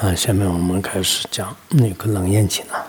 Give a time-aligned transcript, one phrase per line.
[0.00, 2.86] 啊，下面我们开始讲那个《楞严经》了。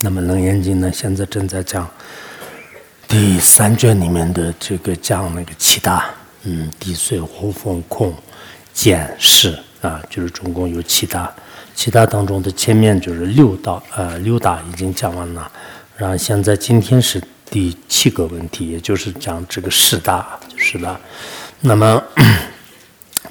[0.00, 1.88] 那么《楞严经》呢，现在正在讲
[3.06, 6.06] 第三卷里面的这个讲那个七大，
[6.42, 8.12] 嗯，地水火风空
[8.74, 11.32] 见识啊，就是总共有七大。
[11.72, 15.48] 七大当中的前面就是六大，呃，六大已经讲完了。
[15.96, 21.00] 然后现在今天是第七个问题，也就是讲这个十大，是吧？
[21.60, 22.02] 那么。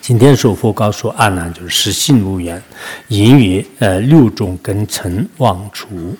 [0.02, 2.59] 今天说佛告诉阿难，就是实性无缘，
[3.07, 6.17] 因为呃六种根尘妄除，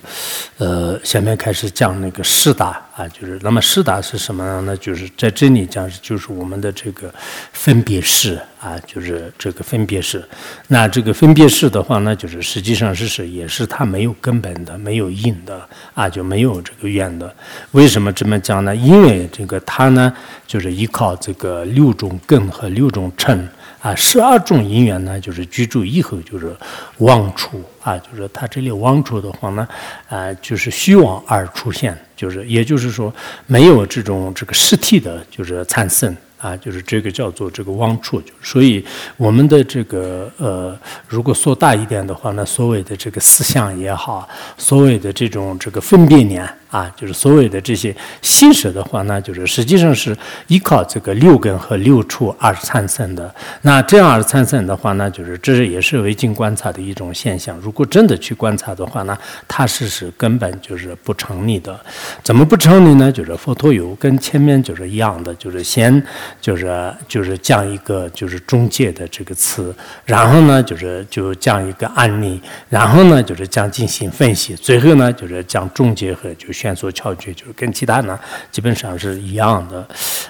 [0.60, 4.78] 呃下面开始讲那个四大啊，就是那么四大是什么呢？
[4.78, 7.12] 就是在这里讲，就是我们的这个
[7.54, 10.24] 分别式啊，就是这个分别式。
[10.68, 15.60] 那这个分别式的话呢，就是实际上是是也是它没有根本的，没有因的
[15.96, 17.34] 啊，就没有这个缘的。
[17.72, 18.76] 为什么这么讲呢？
[18.76, 20.14] 因为这个它呢，
[20.46, 23.50] 就是依靠这个六种根和六种尘。
[23.82, 26.56] 啊，十二种因缘呢，就是居住以后就是
[27.00, 29.68] 妄处啊，就是它这里妄处的话呢，
[30.08, 33.14] 啊，就是虚妄而出现，就是也就是说
[33.48, 36.16] 没有这种这个实体的，就是产生。
[36.42, 38.84] 啊，就是这个叫做这个妄处，所以
[39.16, 40.76] 我们的这个呃，
[41.08, 53.32] 如果说大一点的话呢，所谓的这个思想也好，所谓的这种这个分别念啊，就是所谓的这些心识的话呢，就是实际上是依靠这个六根和六处而产生的。
[53.62, 57.56] 那这样而产生的话呢，就是这也是唯经观察的一种现象。
[57.60, 59.16] 如果真的去观察的话呢，
[59.48, 61.80] 它是是根本就是不成立的。
[62.24, 63.12] 怎么不成立呢？
[63.12, 66.02] 就是佛陀有跟前面就是一样的，就是先。
[66.40, 69.76] 就是就是讲一个就是中介的这个词，
[70.06, 78.20] 然后呢就是就讲一个案例，然后呢就是讲进行分析，最后呢就是讲中介和就宣说巧诀，就是跟其他呢
[78.52, 79.88] 基本上是一样的。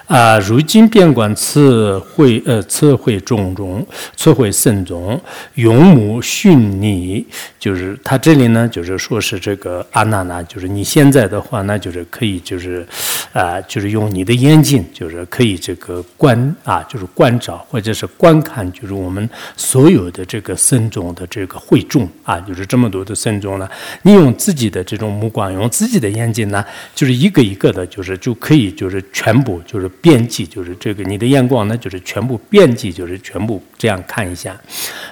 [0.07, 5.19] 啊，如今边关词汇呃词汇种种，词汇慎重，
[5.55, 7.25] 用目训你，
[7.59, 12.85] 就是他这里呢就是说是这个阿难呢，就是你现在的话呢就是可以就是
[13.33, 16.03] 啊就是用你的眼睛就是可以这个。
[16.17, 19.27] 观啊，就是观照或者是观看，就是我们
[19.57, 23.67] 所有的这个僧众的这个会众啊，就是这么多的僧众呢。
[24.03, 34.59] 你用自己的这种目光，用自己的眼睛呢，就是一个一个的，就是就可以就是全部就是编辑，就是这个你的眼光呢，就是全部编辑，就是全部这样看一下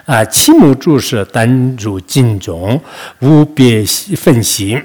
[0.05, 0.25] 啊。
[0.25, 2.81] 七目注视，单入经中，
[3.19, 3.85] 无别
[4.17, 4.77] 分析。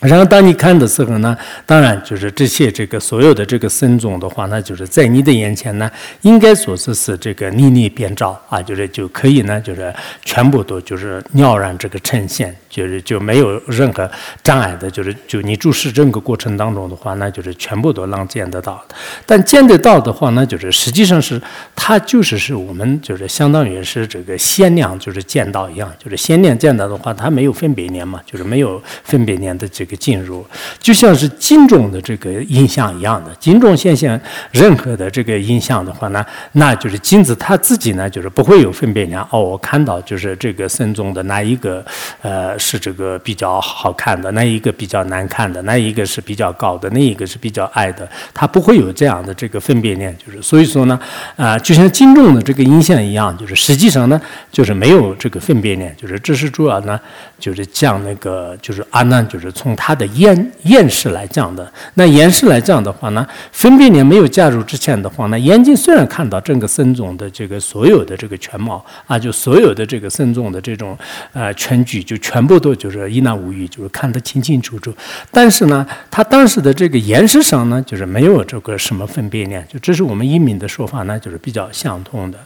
[0.00, 1.34] 然后当你看的时候呢，
[1.64, 5.90] 当然就是这些这个所有的这个僧众的话，那就是在你的眼前呢，
[6.20, 9.92] 应该说是是这个粒粒遍照啊，就是就可以呢，就是
[10.22, 14.08] 全部都就是了然这个呈现，就是就没有任何
[14.44, 18.84] 障碍的，就是就你注视整个过程当中的话，那就是全部都能见得到。
[19.24, 21.40] 但见得到的话，那就是实际上是
[21.74, 29.85] 它就是是我们就是相当于是这个限量就是见到一样，就是限量见到的话，它没有分别念嘛，就是没有分别念的这。
[29.86, 30.44] 一个进入，
[30.80, 34.20] 就像是金钟的这个印象一样的，金钟现象
[34.50, 39.24] 任何的这个印象的话呢，那就是金子它自己呢，就是不会有分辨量。
[39.30, 41.84] 哦，我看到就是这个僧众的那一个，
[42.20, 50.12] 呃，是这个比较好看的，那一个比较难看的，那一个是比较高的，那一个是比较矮的，它不会有这样的这个分辨量。
[50.18, 50.98] 就是所以说呢，
[51.36, 54.20] 啊，就像金钟的这个印象一样，就是实际上呢，
[54.50, 55.96] 就是没有这个分辨量。
[55.96, 56.98] 就是这是主要呢，
[57.38, 59.75] 就是讲那个就是阿难，就是从。
[59.76, 70.96] 它的验验识来讲的，那验识来讲的话呢，分别念没有加入之前的话呢，眼睛虽然看到整个僧众的这个所有的这个全貌啊，就所有的这个僧众的这种
[71.32, 74.92] 呃全局，就全部都就是一览无余，就是看得清清楚楚。
[75.30, 82.38] 但是呢，他当时的这个验识上呢，就是没有这个什么分别念，就这是我们英明的说法呢，就是比较相通的。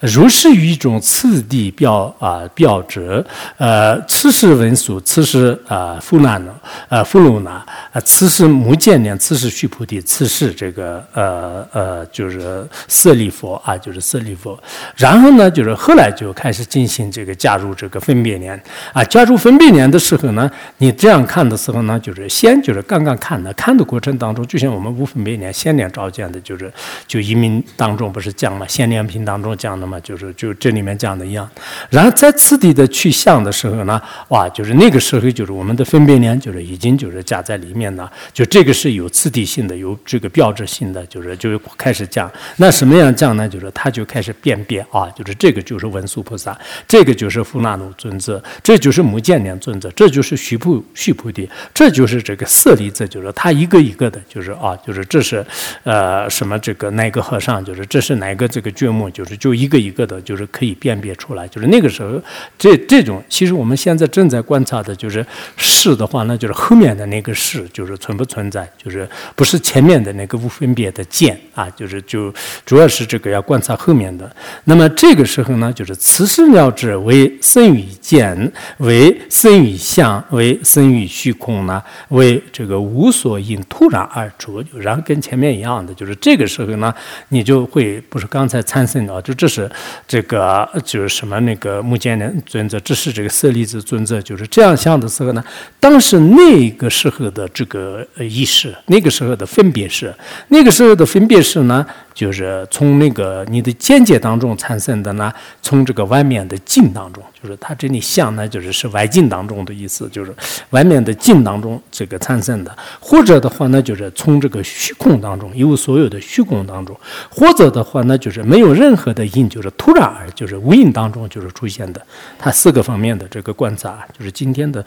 [0.00, 3.24] 如是于一种次第标啊标志，
[3.58, 6.54] 呃，此时文殊，此时啊富难呢。
[6.88, 7.62] 呃，俘虏呢？
[7.92, 14.58] 呃，此时目犍连，此时须菩提，此时这个呃呃，就是舍利佛啊，就是舍利佛。
[14.96, 18.60] 然后呢，就是后来就开始进行这个加入这个分别念
[18.92, 19.02] 啊。
[19.04, 26.72] 加入分别念的时候呢，你这样看的时候呢，就是先就是刚刚看的，看的过程当中，就像我们无分别念先念照见的，就是
[27.06, 31.48] 就移民当中不是讲嘛，先念品当中讲的嘛，就是就这里面讲的一样。
[31.88, 36.59] 然后在次第的去向的时候呢，哇，就是那个时候就是我们的分别念就是。
[36.62, 42.30] 已经就是加在里面了，就这个是有次第性的，有这个标志性的，就是就开始讲。
[42.56, 43.48] 那什么样讲呢？
[43.48, 55.44] 就是他就开始辨别啊，就是这个就是文殊菩萨，这个就是富那努尊者，这就是目犍连尊者，这就是须菩须菩提，这就是这个舍利子，就是他一个一个的，就是啊，就是这是
[55.84, 61.48] 呃什么这个哪个和尚，就是这是哪个这个觉目，就是就一个一个的，就是可以辨别出来。
[61.48, 62.20] 就是那个时候，
[62.58, 65.24] 这这种其实我们现在正在观察的，就是
[65.56, 72.32] 是的话，那就后面的那个事，就是存不存在，就是不是前面的那个无分别的见啊，就是就
[72.64, 74.30] 主要是这个要观察后面的。
[74.64, 86.94] 那么这个时候呢，就是此时了知为生与见，为生与相，为生与虚空呢，为这个无所因突然而出，然后跟前面一样的，就是这个时候呢，
[87.28, 89.70] 你就会不是刚才参生的，就这是
[90.06, 95.44] 这个就是什么那个目犍连尊者，这是这个舍利子尊者，就是这样想的时候呢，
[95.78, 100.14] 当时那个时候的这个意识，那个时候的分别是，
[100.48, 101.86] 那个时候的分别是呢。
[102.20, 105.32] 就是从那个你的见解当中产生的呢，
[105.62, 110.30] 从这个外面的境当中，就是它这里相呢，就是是外境当中的意思，就是
[110.68, 116.94] 外面的境当中这个产生的，或者的话呢，就是从这个虚空当中，一无所有的虚空当中，
[117.30, 122.06] 或者的话呢，就是没有任何的因，就是突然而就是无因当中就是出现的，
[122.38, 124.84] 它四个方面的这个观察，就是今天的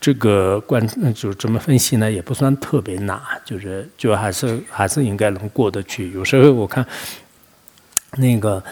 [0.00, 6.75] 这个观，就是这么分析呢，也不算特别难，就是就还是还是应该能过得去，有时候我看。
[6.76, 6.86] 看，
[8.18, 8.62] 那个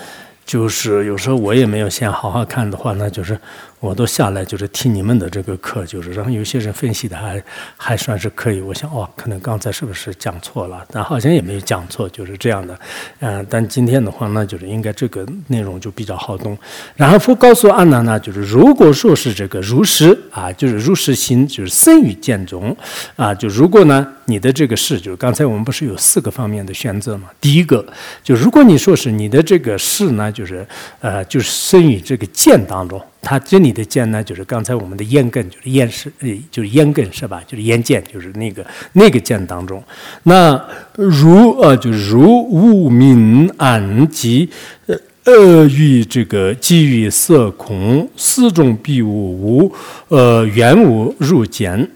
[0.44, 3.38] 就是有时候我也没有先好好看的话，那就是。
[3.84, 7.44] 我都下来就是听你们的这个课，就是然后有些人分析的还
[7.76, 8.62] 还算是可以。
[8.62, 10.82] 我想哦，可能刚才是不是讲错了？
[10.90, 12.78] 但好像也没有讲错，就是这样的。
[13.20, 16.56] 嗯，但今天的话，呢就是应该这个内容就比较好懂。
[16.96, 22.74] 然后佛告诉阿难呢，就是如果说是这个如实啊，就是如实心，就是生于见中
[23.16, 23.34] 啊。
[23.34, 27.28] 就如果呢，你的这个事，就是刚才我们不是有四个方面的选择嘛？
[27.38, 27.84] 第一个，
[28.22, 30.66] 就如果你说是你的这个事呢，就是
[31.00, 32.98] 呃，就是生于这个见当中。
[33.24, 37.42] 它这里的见呢，就是刚才我们的咽根，就是咽是，呃，就是咽根是吧？
[37.46, 39.82] 就是咽见，就是那个那个见当中。
[40.24, 40.62] 那
[40.92, 44.48] 如呃，就如无明暗及
[44.86, 49.74] 呃恶欲这个基于色空，四种必无无
[50.08, 51.88] 呃缘无入见。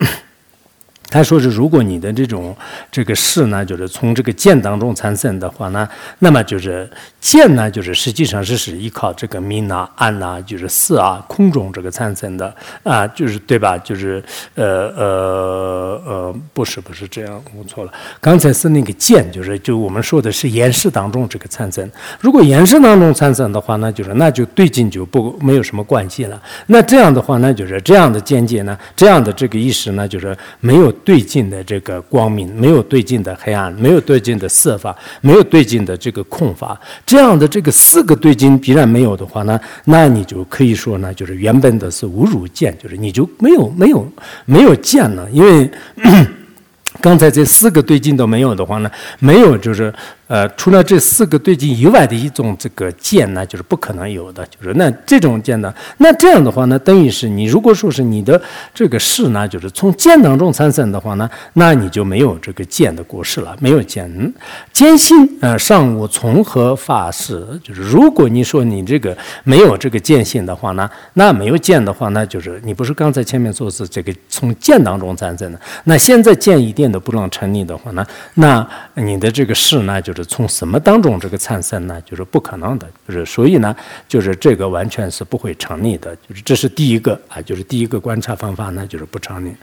[1.10, 2.54] 他说是，如果你的这种
[2.90, 5.88] 这个事呢，就是从这个见当中产生的话呢，
[6.18, 6.88] 那么就是
[7.18, 13.78] 见呢，就是实际上是是依靠这个明啊、暗啊，就是色啊、空中这个产生的啊，就是对吧？
[13.78, 14.22] 就是
[14.54, 17.92] 呃呃呃，不是不是这样，我错了。
[18.20, 21.90] 刚才是那个见，就是就我们说的是言识当中这个产生。
[22.20, 26.38] 如果言识当中产生的话，那就是那就对境就不没有什么关系了。
[26.66, 30.92] 那这样的话，那就是这样的见解呢，这样的这个意识呢，就是没有。
[31.04, 44.06] 对境的这个光明，没有对境的黑暗，没有对境的色法，没有对境的这个空法，这样的这个四个对境必然没有的话呢，那你就可以说呢，就是原本的是无如见，就是你就没有没有
[44.44, 45.70] 没有见了，因为
[47.00, 49.92] 刚才这四个对境都没有的话呢，没有就是。
[50.28, 54.46] 呃，除了这四个对境以外的一种这个见呢，就是不可能有的。
[54.46, 58.38] 就是那这种见呢，那这样的话呢，等于是你如果说是你的
[58.74, 64.34] 这个事呢，就是从见当中产生的话呢，那你就没有这个见的过失了，没有见。
[64.70, 67.42] 见心呃，上无从何发誓？
[67.64, 80.17] 就是如果你说你这个没有这个见性的话呢，那没有见的话，那就是你不是刚才前面说是这个从见当中产生的，那现在见一点都不能成立的话呢，那你的这个事呢，就。
[80.22, 82.00] 是从什么当中这个产生呢？
[82.04, 83.74] 就是不可能的，就是所以呢，
[84.08, 89.54] 就是这个完全是不会成立的，就是这是第一个啊，就是第一个观察方法呢，就是不成立。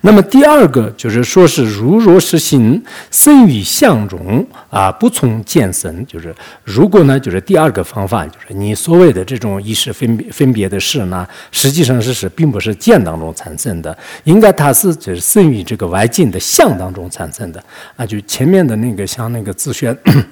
[0.00, 17.62] 那么第二个就是说是如若是心生于相中啊，不从见生，就是如果呢，就是第二个方法，就是你所谓的这种意识分别分别的事呢，实际上是是并不是见当中产生的，应该它是就是生于这个外境的相当中产生的
[17.96, 19.96] 啊，就前面的那个像那个自宣。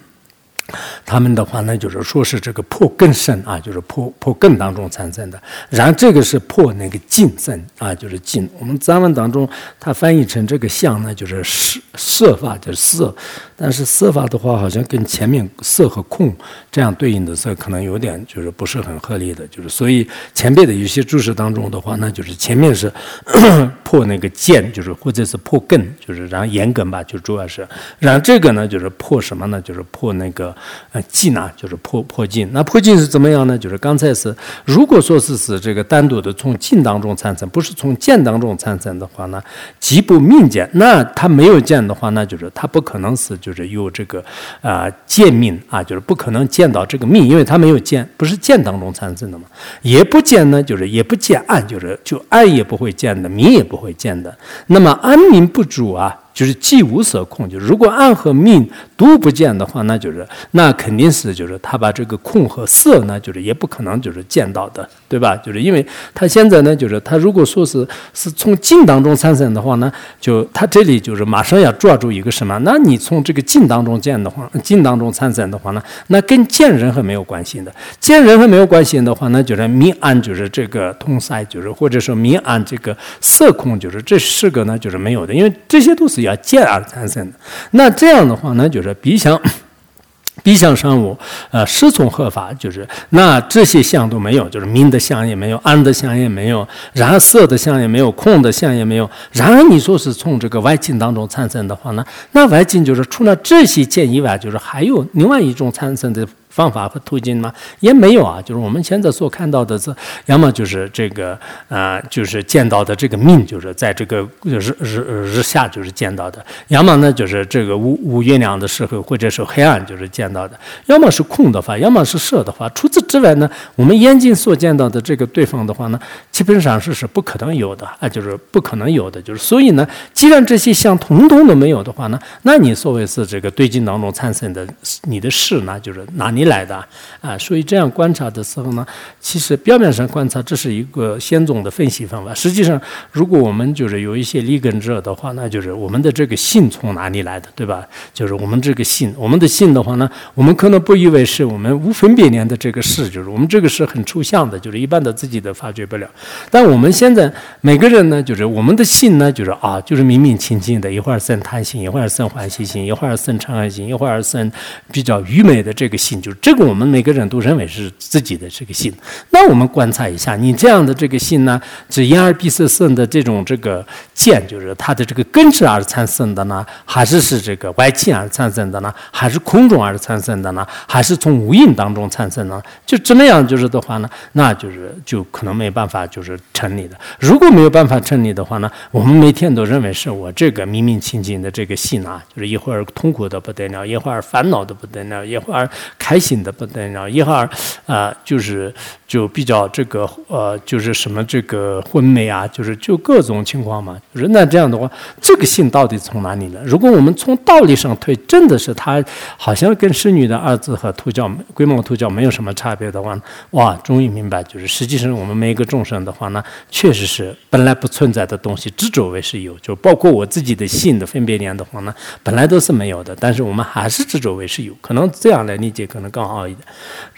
[1.05, 5.43] 他们的话呢，就是说是这个破更深啊，就是破破更当中产生的。
[5.69, 8.49] 然后这个是破那个净身啊，就是净。
[8.59, 9.47] 我们藏文当中，
[9.79, 13.15] 它翻译成这个相呢，就是色色法，就是色。
[13.57, 16.35] 但是色法的话，好像跟前面色和空
[16.71, 19.47] 这样对应的色，可能有点就是不是很合理的。
[19.49, 22.91] 就是所以前面的有些注释当中的话，那就是前面是。
[23.93, 27.69] 破那个剑，就是或者是破根，就是然后眼根吧，就主要是，
[27.99, 29.61] 然后这个呢就是破什么呢？
[29.61, 30.57] 就是破那个
[30.93, 32.49] 呃劲啊，就是破破劲。
[32.53, 33.59] 那破劲是怎么样呢？
[33.59, 34.35] 就是刚才是
[34.65, 39.43] 如果说是是这个单独的从劲当中产生，不是从剑当中产生的话呢，
[39.79, 40.67] 即不命剑。
[40.73, 44.25] 那他没有剑的话，那就是他不可能是就是有这个
[44.63, 49.45] 啊剑命啊，就是不可能见到这个命，因为他没有剑，不是剑当中产生的嘛。
[49.83, 54.39] 也不见呢，就是也不见暗，就是就暗也不会见的，明也不会见的。
[54.69, 56.22] 那么安民不主啊。
[56.35, 65.37] 就是既无色空，就是如果暗和明都不见的话，那就是那肯定是就是他把这个空和色呢，就是也不可能就是见到的，对吧？
[65.37, 72.59] 就是因为他现在呢，就是他如果说是是从境当中产生的话呢，就他这里就是马上要抓住一个什么？
[72.61, 77.71] 那你从这个境当中见的话，境当中产生的话呢，那跟见人和没有关系的。
[78.01, 86.22] 见人和没有关系的话，那就是明暗就是这个通塞，就是或者说明暗这个色空，就是这四个呢就是没有的，因为这些都是。
[86.23, 87.37] 要见而产生的，
[87.73, 89.41] 那这样的话呢，就是鼻相，
[90.43, 91.17] 鼻相生物，
[91.51, 99.09] 呃，失从合法，就是那这些相都没有，就是明的相也没有，暗的相也没有，然后色的相也没有，空的相也没有。
[99.33, 106.27] 然而你说是从这个外境当中产生的话呢，那外境就是除了这些见以外，就是还有另外一种产生的。
[106.53, 107.51] 方法和途径吗？
[107.81, 109.95] 也没有啊，就是我们现在所看到的是，
[110.27, 120.55] 要么就是这个啊，就是见到的这个命，就是在这个日日日下就是见到的；要么呢，就是这个五五月亮的时候，或者是黑暗就是见到的；
[120.85, 122.69] 要么是空的话，要么是色的话。
[122.75, 125.99] 除此之外呢，我们眼睛所见到的这个对方的话呢，
[126.31, 129.23] 基本上是是不可能有的啊，就是不可能有的。
[129.23, 134.67] 就是所以呢，既然这些像通通都没有的话呢，那你所谓是这个对境当中产生的
[135.05, 136.42] 你的事呢，就是哪里？
[136.45, 136.75] 来的
[137.21, 138.87] 啊，所以这样观察的时候呢，
[139.21, 142.35] 其实表面上观察这是一个先总的分析方法。
[142.35, 142.81] 实际上，
[143.11, 147.87] 如果我们就是有一些立根者的话，那就是我们的这个性从哪里来的，对吧？
[148.13, 156.09] 就是我们这个性，我们的性的话呢，我们可能不以为是我们无分别念的这个事，就是我们这个是很抽象的，就是一般的自己的发觉不了。
[156.51, 164.51] 但我们现在每个人呢，就是我们的性呢，就是啊，就是明明清清的，一会儿生贪心，一会儿生欢喜心，一会儿生嗔恨心，一会儿生
[164.91, 166.32] 比较愚昧的这个性，就。
[166.41, 168.93] 这个我们每个人都认为是自己的这个心，
[169.31, 171.61] 那我们观察一下，你这样的这个心呢，
[171.91, 173.85] 是因而闭塞生的这种这个
[174.15, 182.63] 见，就是它的这个根治而产生的呢，还是是这个外境而产生的呢，还是空中而产生的呢，还是从无印当中产生呢？
[182.87, 186.97] 就这么样就是的话呢，那就是就可能没办法就是成立的。
[187.21, 196.22] 如果没有办法成立的话呢，我们每天都认为是我这个明明清净的这个心啊，就是一会儿痛苦的不得了，一会儿烦恼的不得了，一会儿开。
[196.23, 197.47] 醒的不得了，一号
[197.87, 198.73] 啊，就是
[199.13, 204.01] 就比较这个呃，就是什么这个昏昧啊，就是就各种情况嘛。
[204.15, 204.91] 就是那这样的话，
[205.21, 206.63] 这个性到底从哪里来？
[206.63, 209.05] 如果我们从道理上推，真的是他
[209.37, 213.15] 好像跟侍女的儿子和土教龟毛土教没有什么差别的话，
[213.51, 226.11] 哇，终于明白，就是实际上我们每一个众生的话呢，确实是本来不存在的东西，执着为是有，就包括我自己的性的分别念的话呢，本来都是没有的，但是我们还是执着为是有，可能这样来理解可能。
[226.13, 226.69] 更好一点。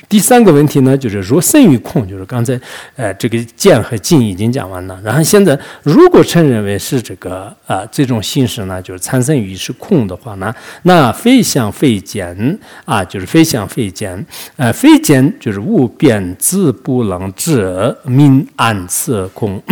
[0.09, 2.59] 第三个问题呢，就是若生于空，就是刚才
[2.97, 5.01] 呃这个见和静已经讲完了。
[5.03, 14.25] 然后现在如果承认为是这个啊这种形式呢，就是产生于是空的话呢，那非相非见啊，就是非相非见，
[14.57, 19.63] 呃非见就是无变自不能知明暗色空。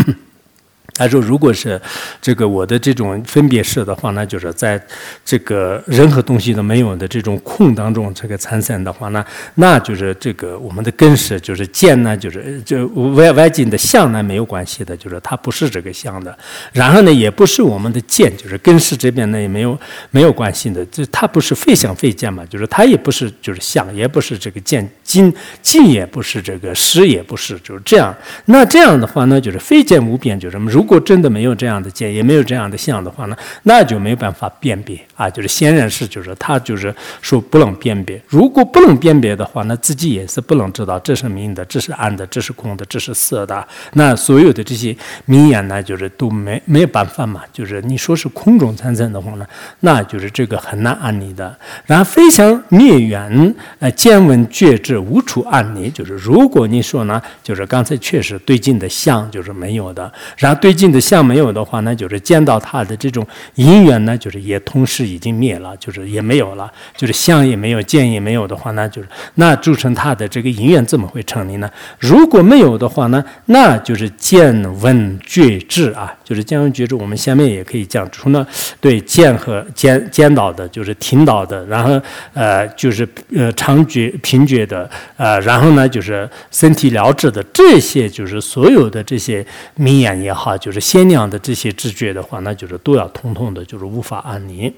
[0.95, 1.81] 他说：“如果是
[2.21, 4.81] 这个我的这种分别式的话，那就是在
[5.25, 16.37] 这个任何东西都没有的这种空当中这个产生的话呢，那就是这个我们的根式就是见呢，就是就外外境的相呢没有关系的，就是它不是这个相的。
[16.73, 19.79] 然后呢，也不是我们的见，就是根式这边呢也没有
[20.11, 20.85] 没有关系的。
[20.87, 25.33] 就它不是非相非见嘛，就是它也不是就是相，也不是这个见，境
[25.63, 28.15] 境也不是这个识也不是，就是这样。
[28.45, 30.82] 那这样的话呢，就是非见无变，就是如。
[30.83, 35.31] 如果真的没有这样的见，也没有这样的相的话呢，那就没有办法辨别啊。
[35.31, 38.21] 就是显然是，就是他就是说不能辨别。
[38.27, 43.65] 如果不能辨别的话，那自己也是不能知道这是明的，这是暗的，这是空的，这是色的。
[43.93, 44.97] 那所有的这些
[45.27, 47.43] 名言呢，就是都没没有办法嘛。
[47.53, 49.47] 就是你说是空中产生的话呢，
[49.79, 51.57] 那就是这个很难按理的。
[51.87, 55.89] 然后非常灭缘，呃，见闻觉知无处按理。
[55.91, 60.72] 就是如果你说呢，就是刚才确实对镜的相就是没有的，然后对。
[60.73, 63.27] 对镜的相没有的话呢，就是见到它的这种
[63.57, 71.71] 因缘呢，就是也同时已经灭了，就是也没有了，就是相也没有，见也没有的话，那就是那铸成它的这个因缘怎么会成立呢？
[71.99, 74.51] 如果没有的话呢，那就是见
[74.81, 76.95] 闻觉知啊， 就是见闻觉知。
[76.95, 78.47] 我们下面也可以讲，除了
[78.81, 82.01] 对见和见见到的，就是听到的，然后
[82.33, 84.89] 呃就是呃常觉平觉的，
[85.19, 94.73] 呃然后呢就是身体了知的这些，就是所有的这些明眼也好，就是鲜亮的这些知觉的话，那就是都要通通的，就是无法安宁。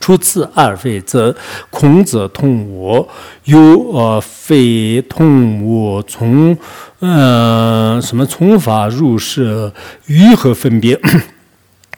[0.00, 1.36] 除此二非，则
[1.70, 3.08] 孔子通我，
[3.44, 3.58] 有
[3.92, 6.58] 呃非通我，从
[6.98, 9.70] 呃什么从法入世，
[10.06, 10.98] 于何分别？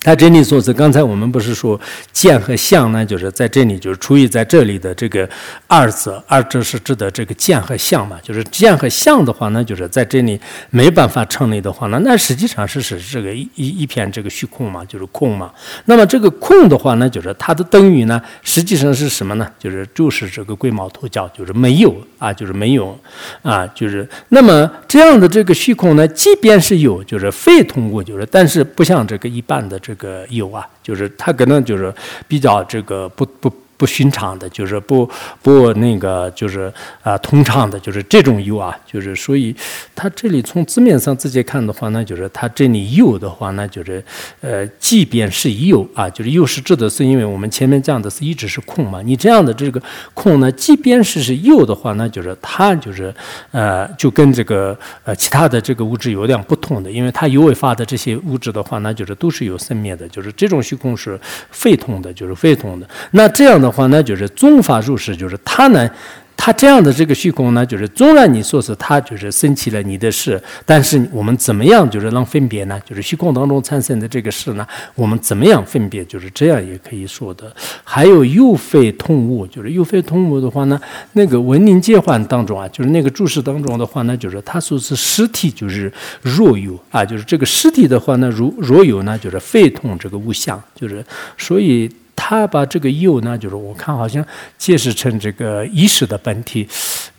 [0.04, 1.80] 他这里说是刚才我们不是说
[2.12, 3.02] 见和相呢？
[3.04, 5.26] 就是在这里，就是出于在这里的这个
[5.66, 8.18] 二者，二者是指的这个见和相嘛。
[8.22, 15.50] 就是见和相的话呢，就是在这里没办法成立的话呢，那实际上是是这个一一片这个虚空嘛，就是空嘛。
[15.86, 19.50] 那么这个空的话呢，就是它的等于呢，实际上是什么呢？
[19.58, 22.94] 就是就是这个龟毛脱角，就是没有啊，就是没有
[23.40, 29.93] 啊，就是那么这样的这个虚空呢，即便是有，就是非通过，就是但是不像这个一般的这。
[29.94, 31.94] 这个有啊，就是他可能就是
[32.26, 33.63] 比较这个不不。
[33.84, 35.06] 不寻常的，就是不
[35.42, 36.72] 不那个，就是
[37.02, 39.54] 啊，通畅的，就是这种油啊，就是所以
[39.94, 44.02] 它这里从字面上直接看的话呢，就是它这里油的话呢，就是
[44.40, 49.78] 呃，即便是油啊，就是油是指的是，因为我们前面讲的是一直是空嘛，你这样的这个
[50.14, 53.14] 空呢，即便是是油的话呢，就是它就是
[53.50, 54.74] 呃，就跟这个
[55.04, 62.88] 呃其他的这个物质有点不同的，因为它有尾发的这些物质的话，那就是都是有生灭的，就是这种虚空是非通的，就是非通的。
[63.10, 65.90] 那这样的话呢，就是宗法入世，就是他呢。
[66.36, 72.78] 他这样的这个虚空呢，就是纵然你说是他就是生起了你的事，但是我们怎么样就是能分别呢？
[72.84, 74.66] 就是虚空当中产生的这个事呢，
[74.96, 76.04] 我们怎么样分别？
[76.04, 77.50] 就是这样也可以说的。
[77.84, 80.78] 还有又非通物，就是又非通物的话呢，
[81.12, 85.90] 那个文明界幻当中啊，就是那个注释当中的话呢，就是他说是实体就是
[86.20, 91.02] 若有啊，就是这个实体的话呢，如若有呢，就是非通这个物象，就是
[91.38, 91.88] 所以。
[92.16, 94.24] 他把这个有呢，就是我看好像
[94.56, 96.68] 解释成这个意识的本体，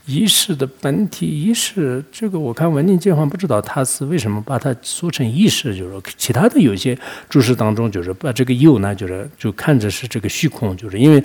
[0.05, 6.97] 意识的本体，意识这个我看文定解放不知道他是为什么把它说成意识，就是其他的有些
[7.29, 11.23] 注释当中就是把这个有呢，就是就看着是这个虚空，就是因为。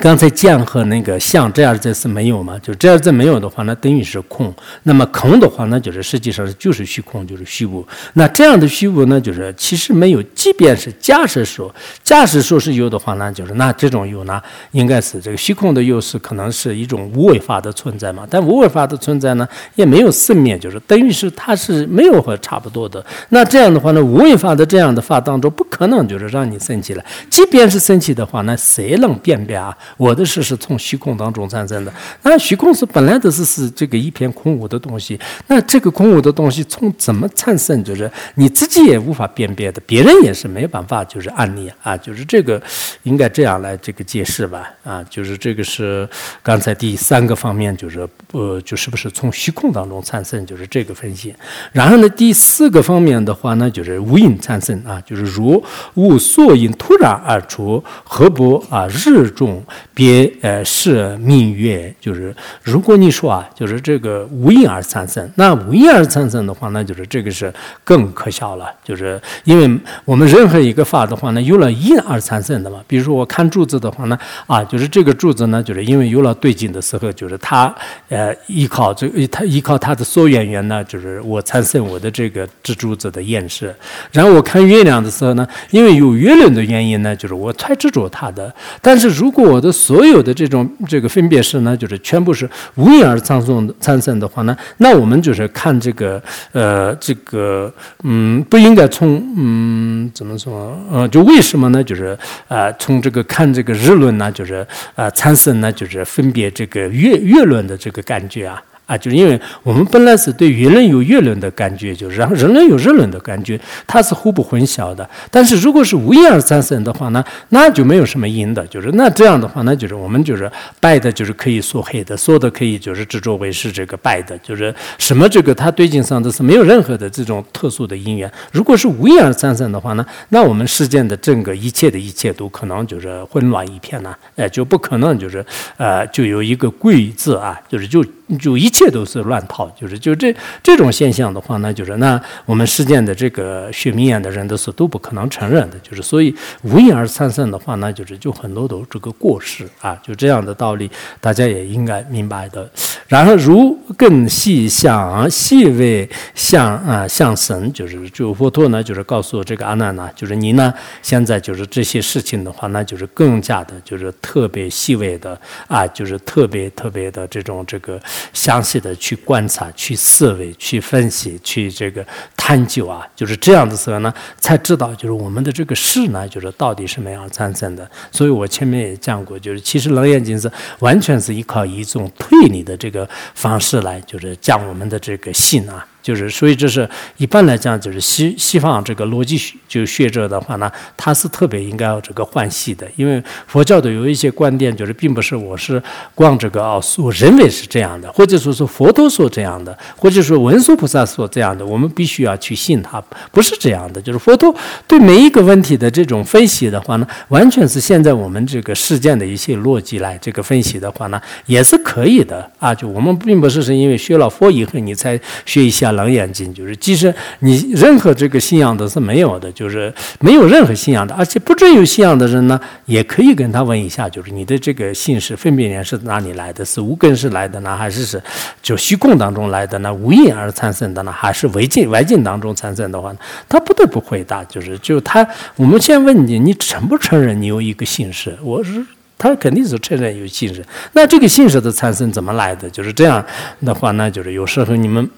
[0.00, 2.58] 刚才见和那个相这样子是没有嘛？
[2.60, 4.54] 就这样子没有的话，那等于是空。
[4.82, 7.86] 那么空的话，那就是实际上就是虚空，就是虚无。
[8.14, 10.22] 那这样的虚无呢，就是其实没有。
[10.34, 14.40] 即便是假设说，假设说是有的话，那就是那这种有呢，
[14.72, 18.26] 应该是这个虚空的有是可能是一种无为法的存在嘛？
[18.28, 23.04] 但无为法的存在呢，也没有生灭，就是等于是它是没有和差不多的。
[23.30, 27.04] 那这样的话呢，无为法的这样的法当中，不可能就是让你生气了。
[27.30, 29.76] 即便是生气的话，那谁能辨别啊？
[29.96, 42.60] 我的事是从虚空当中产生的，那虚空是本来的是是这个一片空无的东西，那这个空无的东西从怎么产生，就是你自己也无法辨别的，别人也是没办法就是案例啊，就是这个
[43.04, 46.08] 应该这样来这个解释吧，啊，就是这个是
[46.42, 51.34] 刚才第三个方面，就是呃，就是不是从虚空当中产生，就是这个分析。
[51.72, 55.62] 然后呢，第四个方面的话呢，就是无因产生啊，就是如
[55.94, 59.62] 无所因突然而出，何不啊日中。
[59.94, 67.52] 别呃是明月，就是如果你说啊，就是这个无因而产生，那无因而产生的话，那就是这个是
[67.84, 72.80] 更可笑了，就是因为我们任何一个法的话呢，有了因而产生的嘛。
[72.86, 77.74] 比如说我看柱子的话呢，啊，就是这个柱子呢，就是因为有了对景的时候，就是它
[78.08, 83.74] 呃依靠这它依靠它的所缘缘呢，就是我产生我的这个这柱子的颜色。
[84.12, 88.54] 然后我看月亮的时候呢，因为有月亮的原因呢，就是我才执着它的。
[88.80, 101.82] 但是如果我的所有的这种这个分别是呢，就是全部是无因而产生的产生的话呢，那我们就是看这个呃这个嗯不应该从嗯怎么说呃就为什么呢？
[101.82, 102.16] 就是
[102.48, 108.62] 啊从这个看这个日论呢，就是啊产生呢就是分别这个月月论的这个感觉啊。
[108.86, 115.08] 啊，就是因为我们本来是对月轮有月轮的感觉，就是然后人类有日轮的感觉，它是互不混淆的。
[115.28, 128.30] 但是如果是无因而产生的话呢，那就没有什么因的，就是那这样的话，那就是我们就是白的，就是可以说黑的，说的可以就是执着为是这个白的，就是什么这个它对境上的是没有任何的这种特殊的因缘。
[128.52, 135.44] 如果是无因而产生的话呢，那我们世间的整个一切的一切都可能就是混乱一片呢，哎，就不可能就是
[135.76, 138.04] 呃就有一个贵字啊，就是就
[138.38, 138.70] 就一。
[138.76, 150.90] 一切都是乱套，就是就这这种现象的话呢，就是那我们世间的这个学明眼的人都是都不可能承认的，就是所以无因而产生的话呢，就是就很多都这个过失啊，就这样的道理，
[151.22, 152.70] 大家也应该明白的。
[153.08, 167.98] 然后如更细想细微向啊向神，就是就佛陀呢，就是告诉这个阿难呢，就是你呢现在就是这些事情的话，那就是更加的，就是特别细微的啊，就是特别特别的这种这个
[168.34, 172.04] 详细的去观察、去思维、去分析、去这个
[172.36, 177.88] 探究啊，就是这样的时候呢，才知道就是我们的这个事呢，就是到底什么样产生的。
[178.10, 180.50] 所以我前面也讲过，就是其实楞严经是
[180.80, 185.86] 完全是依靠一种推理的这个方式来，就是讲我们的这个信啊。
[186.06, 195.82] 就是，所以这是一般来讲，就是西西方这个逻辑学就学者的话呢，他是特别应该要这个换系的，因为佛教的有一些观点，就是并不是我是
[196.14, 204.00] 光这个啊，我认为是这样的，或者说是佛陀说这样的，或者说文殊菩萨说这样的，我们必须要去信他，不是这样的。
[204.00, 204.54] 就是佛陀
[204.86, 212.72] 对每一个问题的这种分析的话呢，完全是现在我们这个事件的一些逻辑来这个分析的话呢，也是可以的啊。
[212.72, 215.90] 就我们并不是是因为学了佛以后你才学一下。
[215.96, 226.64] 冷眼睛就是，即使你任何这个信仰都是没有的，就是没有任何信仰的，而且不准有信仰的人呢，也可以跟他问一下，就是你的这个姓氏分别念是哪里来的？
[226.64, 228.22] 是无根是来的呢，还是是
[228.62, 229.92] 就虚空当中来的呢？
[229.92, 233.12] 无因而产生的呢，还是外境外境当中产生的话，
[233.48, 238.36] 他不得不回答，就是就他，我们先问你，你承不承认你有一个姓氏？
[238.42, 238.84] 我是
[239.18, 240.64] 他肯定是承认有姓氏。
[240.92, 242.68] 那这个姓氏的产生怎么来的？
[242.68, 243.24] 就是这样
[243.64, 245.08] 的话呢，就是有时候你们。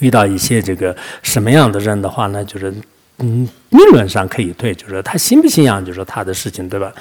[0.00, 2.44] 遇到一些这个什么样的人的话呢？
[2.44, 2.72] 就是
[3.18, 3.48] 嗯。
[3.74, 6.92] 理论上可以退，就是他信不信仰，就是他的事情，对吧？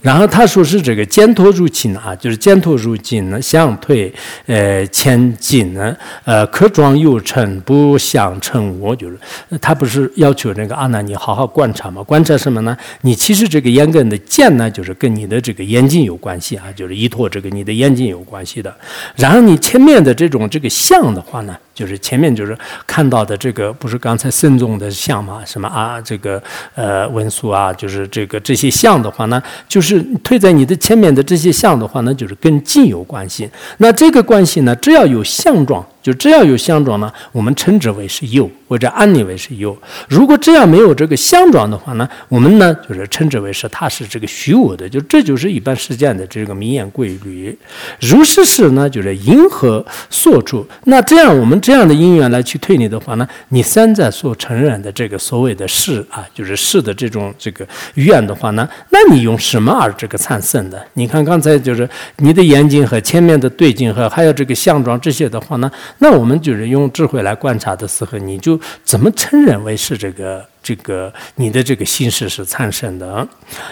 [0.00, 4.12] 然后他说是这个肩托入境啊，就是肩托入境呢，相退
[4.46, 9.18] 呃前进呢，呃可装有成，不相成我，就是
[9.60, 12.00] 他不是要求那个阿难你好好观察嘛？
[12.04, 12.76] 观察什么呢？
[13.00, 18.72] 你其实这个眼根的见呢，就是跟你的这个眼睛有关系啊，就是依托这个你的眼睛有关系的。
[19.16, 25.42] 然后你前面的这种这个相的话呢，就是前面就是看到的这个，不是刚才慎重的相吗？
[25.44, 26.19] 什么啊这个。
[26.20, 26.40] 个
[26.74, 33.50] 呃文书啊，就是这个这些相的话呢，就是推在你的前面的这些相的话呢，就是跟境有关系。
[33.78, 35.84] 那这个关系呢，只要有相状。
[36.02, 39.76] 就只要有相状呢，我们称之为是有，或者安你为是有。
[40.08, 44.88] 如果这样没有这个相状的话呢，我们呢就是称之为是它是这个虚无的。
[44.88, 47.56] 就这就是一般实践的这个明眼规律。
[48.00, 50.66] 如是是呢，就是因何所处。
[50.84, 60.82] 那这样我们这样的因缘来去推理的话呢，你现在所承认的这个所谓的是啊，就是是的这种这个愿的话呢，那你用什么而这个产生的？
[60.94, 65.70] 你看刚才就是你的眼睛和前面的对镜和还有这个相状这些的话呢？
[65.98, 73.26] 那我们就是用智慧来观察的时候，你就怎么承认为是这个这个你的这个心事是产生的？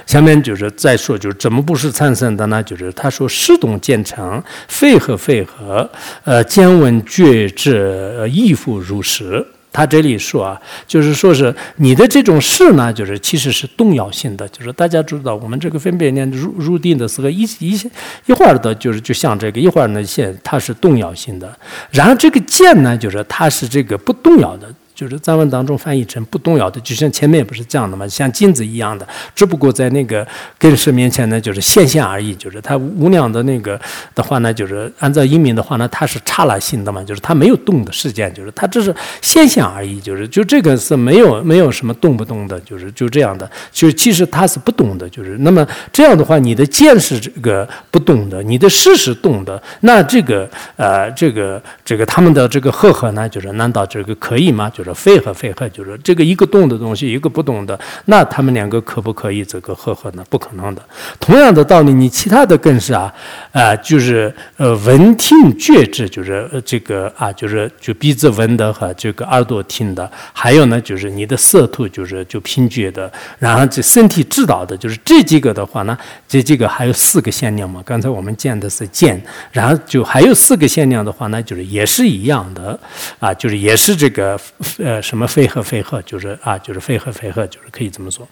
[0.07, 2.63] 下面就是再说，就是怎么不是产生的呢？
[2.63, 5.89] 就是他说事动见成，非和非和，
[6.25, 9.47] 呃，见闻觉知亦复如是。
[9.79, 14.49] 他这里说啊，就是说是你的这种事呢，就是其实是动摇性的。
[14.49, 17.81] 就是大家知道，我们这个分别念入入定的时候，一一
[18.27, 21.57] 一会儿的，就是就像这个一会儿呢，现它是动摇性的。
[21.93, 24.67] 然后这个见呢，就是它是这个不动摇的。
[24.99, 28.09] 就是藏文当中翻译成不动摇的，就像前面不是这样的吗？
[28.09, 30.27] 像镜子一样的，只不过在那个
[30.59, 32.35] 根识面前呢，就是现象而已。
[32.35, 33.81] 就是它无量的那个
[34.13, 40.01] 的话呢，就是按照音明的话呢，它是刹那性的嘛，就是它没有动的事件，就是它只是现象而已。
[40.01, 43.49] 就是就这个是没有没有什么动不动的，就是就这样的。
[43.71, 54.69] 就其实它是不动的，就是那么这样的话，你的见是这个不动的，你的事是动的，那这个呃这个这个他们的这个和合呢，就是难道这个可以吗？
[54.69, 54.88] 就是。
[54.95, 60.25] 非和非和，就是这个一个动的东西，一个不动的，那他们两个可不可以这个合合呢？
[60.29, 60.83] 不可能的。
[61.21, 63.13] 同样的道理，你其他的更是啊，
[63.53, 75.97] 啊，就是呃，闻听觉知，就是这个啊，就是就鼻子闻的和这个耳朵听的，还有呢，就是你的色图，就是就听觉的，然后这身体知道的，就是这几个的话呢，
[76.27, 77.83] 这几个还有四个限量嘛。
[77.85, 79.21] 刚才我们见的是见，
[79.53, 82.79] 然后就还有四个限量的话呢，就是也是一样的
[83.19, 84.39] 啊，就是也是这个。
[84.79, 88.27] 呃，什么非和非合，就是啊，就是非和非合，就是可以这么说。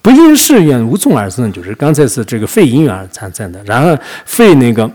[0.00, 3.62] 不因事缘无从而生，就是刚才是这个非因缘而产生的。
[3.64, 4.88] 然后非那个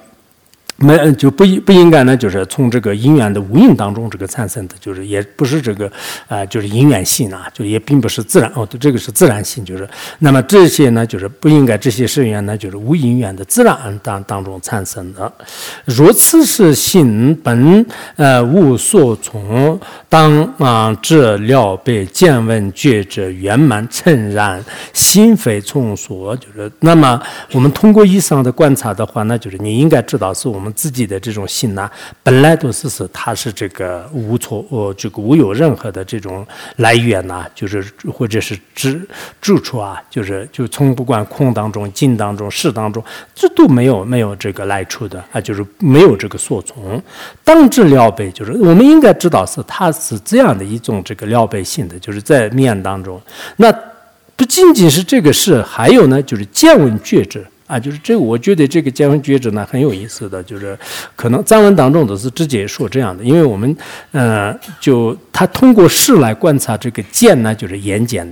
[0.86, 5.92] 没就不不应该呢，就是从这个因缘的无因当中这个产生的，就是也不是这个
[6.28, 15.32] 啊，就是因缘性啊，就也并不是自然哦，这个是自然性，就是那么这些呢，就是不应该这些事缘呢，就是无因缘的自然当当中产生的。
[15.86, 17.84] 若此是性本
[18.16, 27.20] 呃无所从，当啊这了被见闻觉者圆满诚然，心非从所，就是那么
[27.54, 30.72] 我们通过以上的观察的话，那就是你应该知道是我们。
[30.76, 31.90] 自己的这种心呢，
[32.22, 37.84] 本来都是是它是这个无错哦，这个无有任何的这种来源呐，就是
[38.14, 39.02] 或者是支
[39.42, 47.02] 住处啊，就是就从不管空当中、静当中、事当中，这都没有没有这个来处的啊，就是没有这个所从。
[47.44, 53.20] 当知了备，就是我们应该知道是它是这样的一种这个了备性的，就是在面当中。
[53.56, 53.74] 那
[54.36, 57.46] 不仅仅是这个事，还有呢，就是见闻觉知。
[57.68, 60.78] 啊，就是这，我觉得这个见闻觉知呢很有意思的，就是
[61.16, 63.76] 可能藏文当中都是直接说这样的，因为我们，
[64.12, 68.24] 呃，就他通过视来观察这个见呢，就是眼见；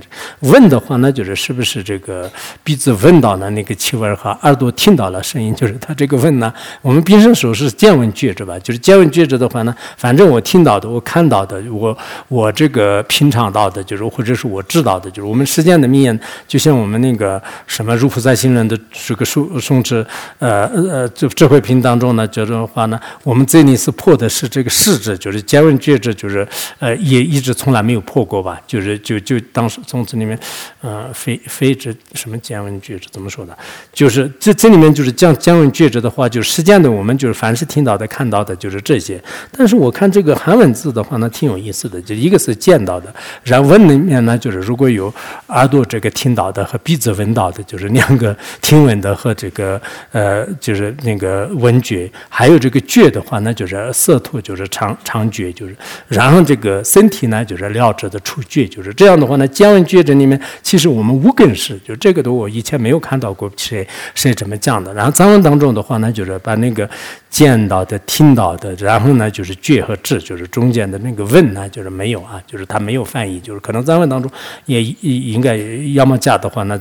[0.42, 2.30] 闻的话呢，就是是不是这个
[2.62, 16.16] 鼻子闻到了那个气味和耳朵听到了声音，就是他这个闻呢，我们平时说是见闻觉知吧，就是见闻觉知的话呢，反正我听到的，我看到的，我我这个品尝到的，就是或者是我知道的，就是我们实践的面，
[16.46, 19.23] 就像我们那个什么如菩萨心人的这个。
[19.24, 20.06] 宋宋之，
[20.38, 26.46] 呃呃，这智慧品当中呢，这种话呢，我们这里是破的是这个世智，就是见闻觉知，就是
[26.78, 30.38] 呃，也一直从来没有破过吧，就是就就当时从这里面，
[30.82, 33.56] 呃，非非知什么见闻觉知怎么说的？
[33.92, 39.22] 就是这这里面就是讲见闻觉知的话，就是实践的我们就是凡是听到的、看到的，就是这些。
[39.56, 45.12] 但是我看这个韩文字的话呢，挺有意思的，就一个是见到的，然后文里面呢，就是如果有
[45.46, 49.13] 耳朵这个听到的和鼻子闻到的，就是两个 听闻的。
[49.14, 49.80] 和这个
[50.12, 55.76] 呃，就是那个闻觉，还有这个觉的话，那就是色图，就是长长觉，就是
[56.08, 64.92] 然后这个身体呢，就是了知的触觉，就是这样的话呢，见闻觉这里面，其实我们无根识，就这个都我以前没有看到过谁谁怎么讲的。
[64.92, 66.88] 然后藏文当中的话呢，就是把那个
[67.30, 74.30] 见到的、听到的，然后呢就是觉和知，就是中间的那个问呢，就是没有啊，就是它没有翻译，就是可能藏文当中
[74.66, 75.56] 也应该
[75.94, 76.80] 要么加的话，那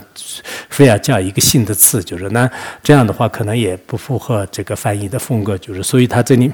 [0.69, 2.22] 非要加一个新的词，就是。
[2.29, 2.49] 那
[2.81, 6.51] 这样的话，可能也不符合这个翻译的风格，就是，所以他这里。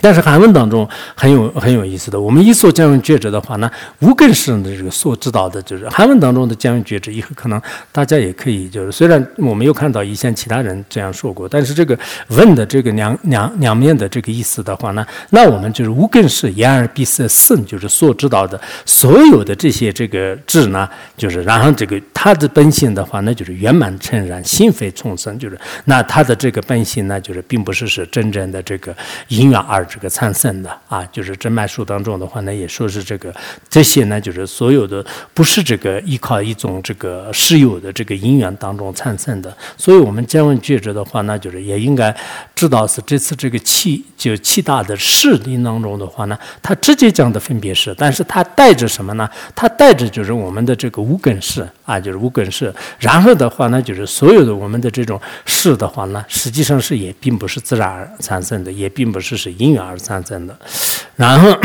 [0.00, 7.60] 但是韩文当中很有很有意思的，我们一说见闻觉知的话呢，无根识的这个所知道的，就是韩文当中的见闻觉知，以后可能
[7.92, 11.96] 大家也可以就是，虽然我没有看到以前其他人这样说过，但是这个
[12.28, 28.96] 问的这个两两两面的这个意思的话呢，那我们就是无根识言而必色圣，就是所知道的所有的这些这个智呢，就是然后这个他的本性的话，那就是圆满诚然，心非重生，就是那他的这个本性呢，就是并不是是真正的这个
[29.28, 29.81] 因缘而。
[29.84, 33.34] 这个产生的啊，就是真脉书当中的话呢，也说是这个
[33.68, 39.52] 这些呢，就是所有的不是这个依靠一种这个实有的这个因缘当中产生的。
[39.76, 42.14] 所以，我们见闻觉知的话，那就是也应该
[42.54, 49.28] 知道是这次这个气就气大的势力当中的话呢，它直接讲的分别是，但是它带着什么呢？
[49.56, 52.72] 它带着就是我们的这个无根识啊，就是无根识。
[52.98, 59.71] 然后的话呢，就是所有的我们的这种势的话呢，实际上是也并不是自然而产生的，也并不是是因。
[59.78, 60.56] 而产生的，
[61.16, 61.56] 然后。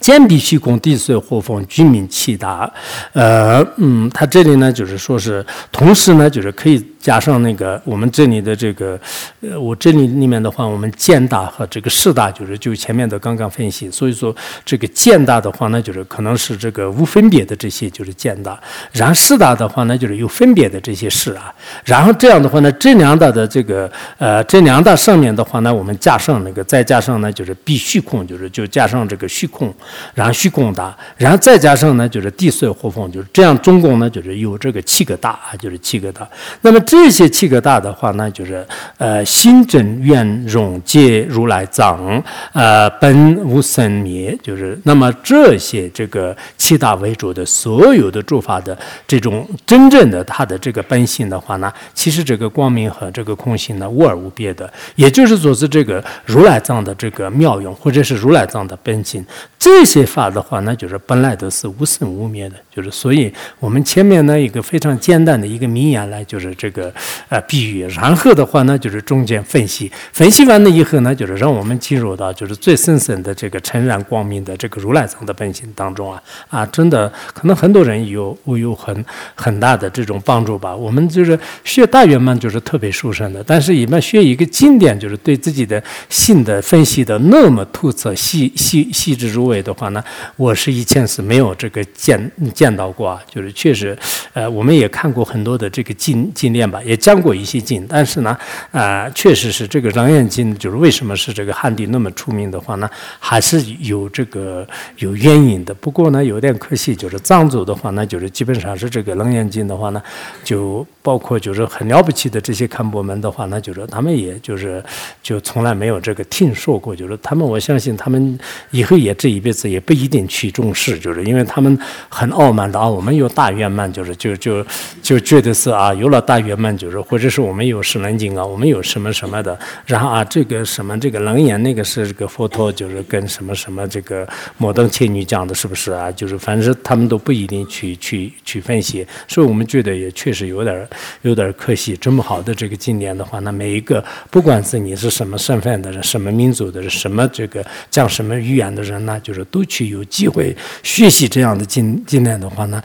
[0.00, 2.70] 坚壁虚空，地水火风，居民气大。
[3.12, 8.98] 呃，嗯，他这里呢，就是说是，同时呢，就是可以加上那个我们这里的这个，
[9.40, 14.34] 呃，我这里里面的话，我们见大和这个势大，就是就前面的刚刚分析，所以说
[14.64, 18.58] 这个见大的话呢，就是可能是这个无分别的这些就是见大，
[18.92, 21.52] 然后势大的话呢，就是有分别的这些势啊。
[21.84, 29.74] 然后这样的话呢，这两大的这个呃，这两大上面的话呢，我们加上那个，再加上呢，就是必虚空，就是就加上这个虚空。
[30.14, 36.28] 然后虚空大，然后再加上呢，就是地水火风，就是这样，总共呢就是有这个七个大，就是七个大。
[36.62, 59.24] 那么这些七个大的话呢，就是呃，心正愿融皆如来藏，呃，本无生灭，就是那么这些这个七大为主的所有的诸法的这种真正的它的这个本性的话呢，其实这个光明和这个空性呢无二无别的，也就是说是这个如来藏的这个妙用，或者是如来藏的本性。
[59.58, 62.56] 这这些法的话，那就是本来都是无生无灭的。
[62.78, 66.94] 就是所以我们前面呢一个非常简单的一个名言来，就是这个
[67.28, 80.72] 呃比喻，然后的话呢就是中间分析，分析完了以后呢，就是让我们进入到就是最深深的这个诚然光明的这个如来藏的本性当中啊啊，真的可能很多人有有很很大的这种帮助吧。
[80.72, 90.04] 我们就是学大圆满就是特别殊胜的，但是一般学一个经典，就是对自己的性的分析的那么透彻、细细细致入微的话呢，
[90.36, 93.18] 我是以前是没有这个见见看到过啊。
[93.30, 93.96] 就是确实，
[94.34, 98.36] 呃，我们也看过很多的这个经经典吧，也讲过一些经，但是呢，
[98.70, 104.66] 啊，确实是这个《楞严经》，就是为什么是这个汉地那么出名的话呢，还是有这个
[104.98, 105.72] 有原因的。
[105.72, 110.02] 不过呢，有点可惜，就是藏族的话呢，就是基本上是这个《楞严经》的话呢，
[110.44, 114.84] 就包括就是很了不起的这些堪布们的话呢，就是他们也就是
[115.22, 118.38] 就从来没有这个听说过，就是他们，我相信他们
[118.70, 121.78] 以后也这一辈子也不一定去重视，就是因为他们
[122.08, 124.64] 很傲的啊，我们有大圆满，就是就就
[125.02, 136.10] 就觉得是啊，有了大圆满，就是或者是我们有十能经啊，我们有什么什么的，然后啊，这个什么这个楞严那个是这个佛陀，就是跟什么什么这个摩登伽女讲的，是不是啊？
[136.12, 140.88] 就是反正他们都不一定去去去分析，所以我们觉得也确实有点
[141.22, 141.96] 有点可惜。
[142.00, 152.82] 这么好的这个经典的话，那每一个不管是你是什么身份的人，什么民族的人，什么这个讲什么语言的人呢，就是都去有机会学习这样的经经典的话呢，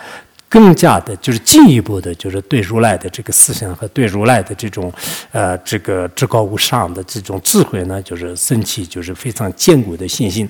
[0.50, 4.92] 更加的就是进一步的，就是对如来的这个思想和对如来的这种
[5.32, 10.48] 呃这个至高无上的这种智慧呢，就是升起就是非常坚固的信心。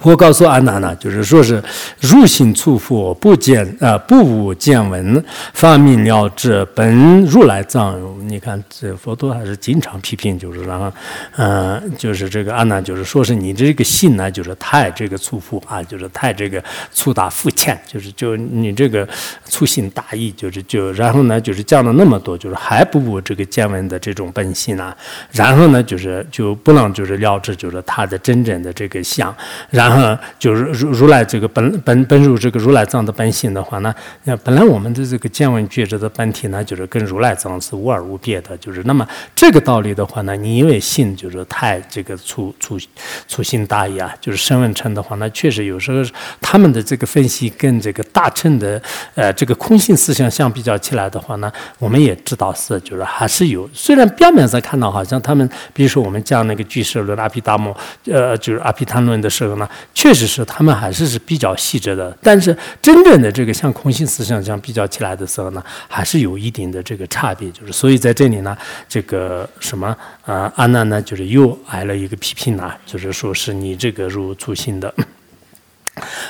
[0.00, 1.62] 我告诉安娜呢，就是说是
[2.00, 8.00] 入心处佛，不见呃不无见闻，发明了这本如来藏。
[8.28, 10.92] 你看这佛陀还是经常批评，就是然后
[11.36, 19.06] 嗯，就是这个安娜就是说是你这个心呢，就是太这个粗浮啊，就是太这个粗大肤浅，就是就你这个
[19.44, 24.96] 粗心大意，就是就然后呢，就是讲了那么多，就是还不如这个见闻的这种本性啊。
[25.30, 29.34] 然后呢，就是就不能就是了知，就是他的真正的这个相。
[29.70, 33.92] 然然后就是如如来这个本本本入这个如来藏的本性的话呢，
[34.22, 42.78] 那本来我们的这个见闻觉知的本体呢，就是跟如来藏是无二无别的，就是那么这个道理的话呢，你因为信就是太这个粗粗
[43.26, 46.08] 粗心大意啊，就是声闻乘的话，那确实有时候
[46.40, 48.80] 他们的这个分析跟这个大乘的
[49.16, 59.68] 呃这个空性思想相比较起来的话呢，我们也知道是就是还是有，虽然表面上看到好像他们，比如说我们讲那个俱舍论阿毗达摩，呃就是阿毗昙论的时候呢。
[59.94, 67.50] 确实是，他们还是是比较细致的，但是真正的这个像空性思想相比较起来的时候呢，还是有一定的这个差别。
[67.50, 68.56] 就是所以在这里呢，
[68.88, 74.92] 这个什么啊，安娜呢，就是又挨了一个批评呢，就是说是你这个入粗心的。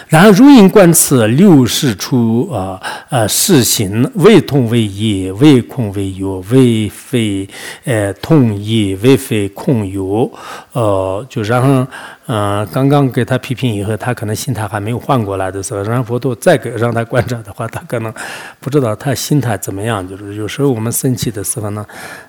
[0.08, 7.48] 然后如因观此六世出啊呃世行为同为异，为空为有，为非
[7.84, 10.30] 呃同异，为非空有，
[10.72, 11.86] 呃就然后。
[12.26, 18.14] 嗯，刚刚给他批评以后，他可能心态还没有换过来的时候，让佛陀再给让他观察的话，他可能
[18.60, 20.06] 不知道他心态怎么样。
[20.08, 21.84] 就是有时候我们生气的时候呢，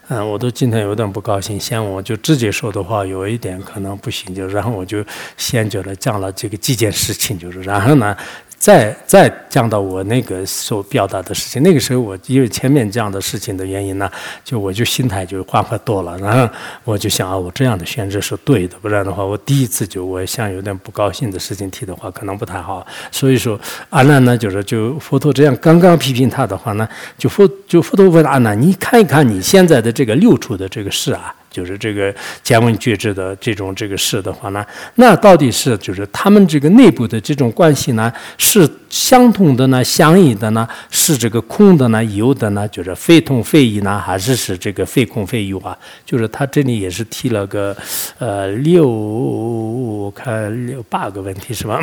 [0.08, 5.06] 嗯， 我都今天有点不高兴，先我就直接说的话有一点可能不行，就然后我就
[5.38, 8.16] 先觉得讲了这个几件事情，就是然后呢。
[8.64, 14.10] 再再讲到我那个所表达的事情，那个时候我因为前面这样的事情的原因呢，
[14.42, 16.50] 就我就心态就缓和多了，然后
[16.86, 22.88] 我就想啊，我这样的选择是对的，不然的话，我第一次就我想有点不高兴的事情提的话，可能不太好。
[23.12, 31.36] 所以说阿难呢，就是就佛陀这样刚刚批评他的话呢，就佛就佛陀问阿难，你看一看你现在的这个六处的这个事啊。
[31.54, 45.78] 就是这个见闻觉知的这种这个事的话呢，那到底是就是他们这个内部的这种关系呢，是相通的呢，相异的呢，是这个空的呢，有的呢，就是非同非异呢，还是是这个非空非有啊？
[46.04, 47.78] 就是他这里也是提了个
[48.18, 51.80] 呃六，我看六八个问题是吧？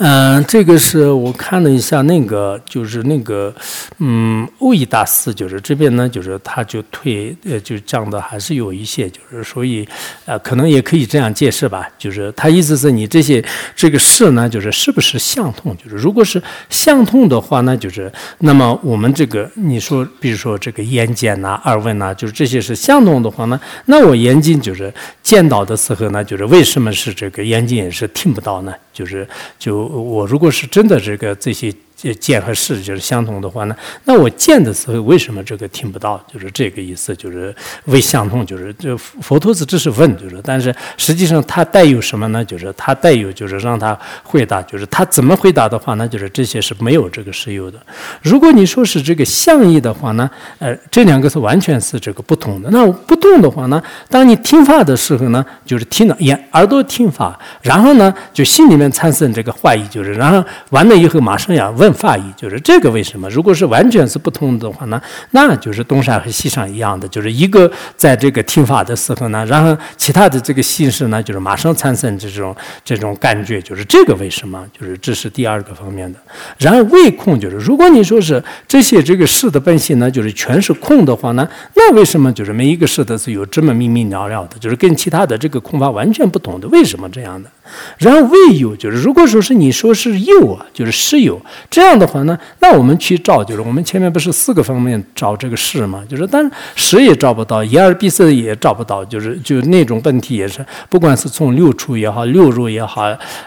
[0.00, 3.52] 嗯，这个是我看了一下，那个就是那个，
[3.98, 9.84] 嗯，欧义大师就是这边呢，就是他就退，呃，就讲的还是有一些，就是所以，
[10.24, 15.76] 呃，可能也可以这样解释吧，就是他意思是你这些这个事呢，就是是不是相通？
[15.76, 28.72] 就是如果是相通的话，那就是那么我们这个你说，比如说这个眼见呐、耳闻呐，就是这些是相通的话呢，那我眼睛就是见到的时候呢，就是为什么是这个眼睛也是听不到呢？
[28.92, 29.87] 就是就。
[29.88, 31.72] 我如果是真的这个这些
[32.14, 36.16] 见和视就是相同的话呢，那我见的时候为什么这个听不到？
[36.32, 37.54] 就是这个意思，就是
[37.86, 42.44] 为相同，就是这佛陀子只是问，就是但是实际上他带有什么呢？
[42.44, 46.06] 就是他带有就是让他回答，就是他怎么回答的话呢？
[46.06, 47.78] 就是这些是没有这个实有的。
[48.22, 50.30] 如果你说是这个相意的话呢，
[50.60, 52.70] 呃，这两个是完全是这个不同的。
[52.70, 61.87] 那不动的话呢，当你听法的时候呢，就是听了眼耳朵听法，然后呢就心里面产生这个怀疑，就是然后完了以后马上要问。
[61.92, 63.28] 法义就是这个，为什么？
[63.30, 65.00] 如果是完全是不同的话呢？
[65.30, 74.64] 那就是东山和西山一样的，就是一个在这个听法的时候呢，然后其他的这个心事呢，就是马上产生这种这种感觉，就是这个为什么？
[74.78, 76.18] 就是这是第二个方面的。
[76.58, 84.58] 然后未空就是，如果你说是这些这个事的本性呢，就是全是空的话呢，那为什么就是每一个事都是有这么明明了了的？
[84.58, 87.50] 就是跟其他的这个空法完全不同的，为什么这样的？
[87.98, 91.40] 然后未有就是，如果说是你说是有啊，就是是有。
[91.78, 96.02] 这样的话呢，那我们去找，就是我们前面不是四个方面找这个事嘛？
[96.08, 103.02] 就是，但是实也找不到，一二必色也找不到，就是就那种问题也是，不管是从六出也好，六入也好，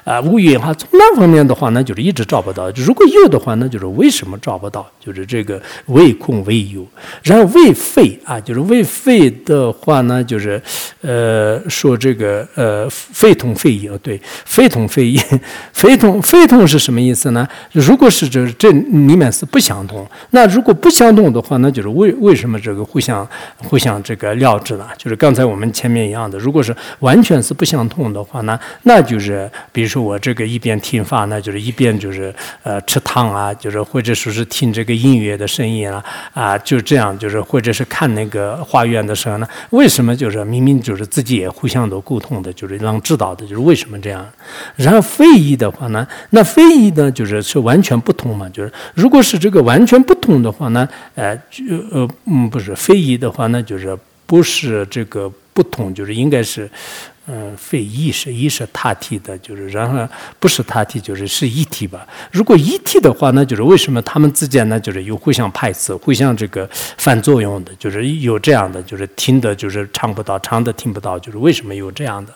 [0.05, 2.69] 啊，五也好，从那方面的话呢，就是一直找不到。
[2.71, 4.89] 如果有的话，那就是为什么找不到？
[4.97, 6.87] 就是这个未空未有，
[7.23, 10.61] 然后未废啊，就是未废的话呢，就是
[11.01, 15.19] 呃说这个呃肺同非异，对，肺同非异，
[15.73, 17.45] 非同非同是什么意思呢？
[17.73, 20.05] 如果是是这这里面是不相同。
[20.31, 24.87] 那如果不相同的话，那就是为为什么这个互相互相这个料制呢？
[24.97, 36.03] 就是刚才我们前面一样的，如果是完全是不相同的话呢，那就是比如说我这个一边听法，那就是一边就是呃吃汤啊，就是或者说是听这个音乐的声音啊
[36.33, 44.25] 啊，就这样就是或者是看那个画院的时候呢，为什么就是明明就是自己也互相都沟通的，就是让知道的，就是为什么这样？
[44.75, 48.10] 然后非议的话呢，那非议呢就是是完全不。
[48.11, 50.85] 不同嘛，就是如果是这个完全不同的话呢，
[51.15, 56.69] 呃，就呃嗯不是非议的话呢，就是不是这个不同，就是应该是
[57.27, 60.05] 嗯非一是一是他体的，就是然后
[60.39, 62.05] 不是他体，就是是一体吧。
[62.31, 72.33] 如果一体的话呢，就是为什么他们之间呢，就是有互相排斥、互相这个反作用的，就是有这样的，就是听的就是唱不到，唱的听不到，就是为什么有这样的？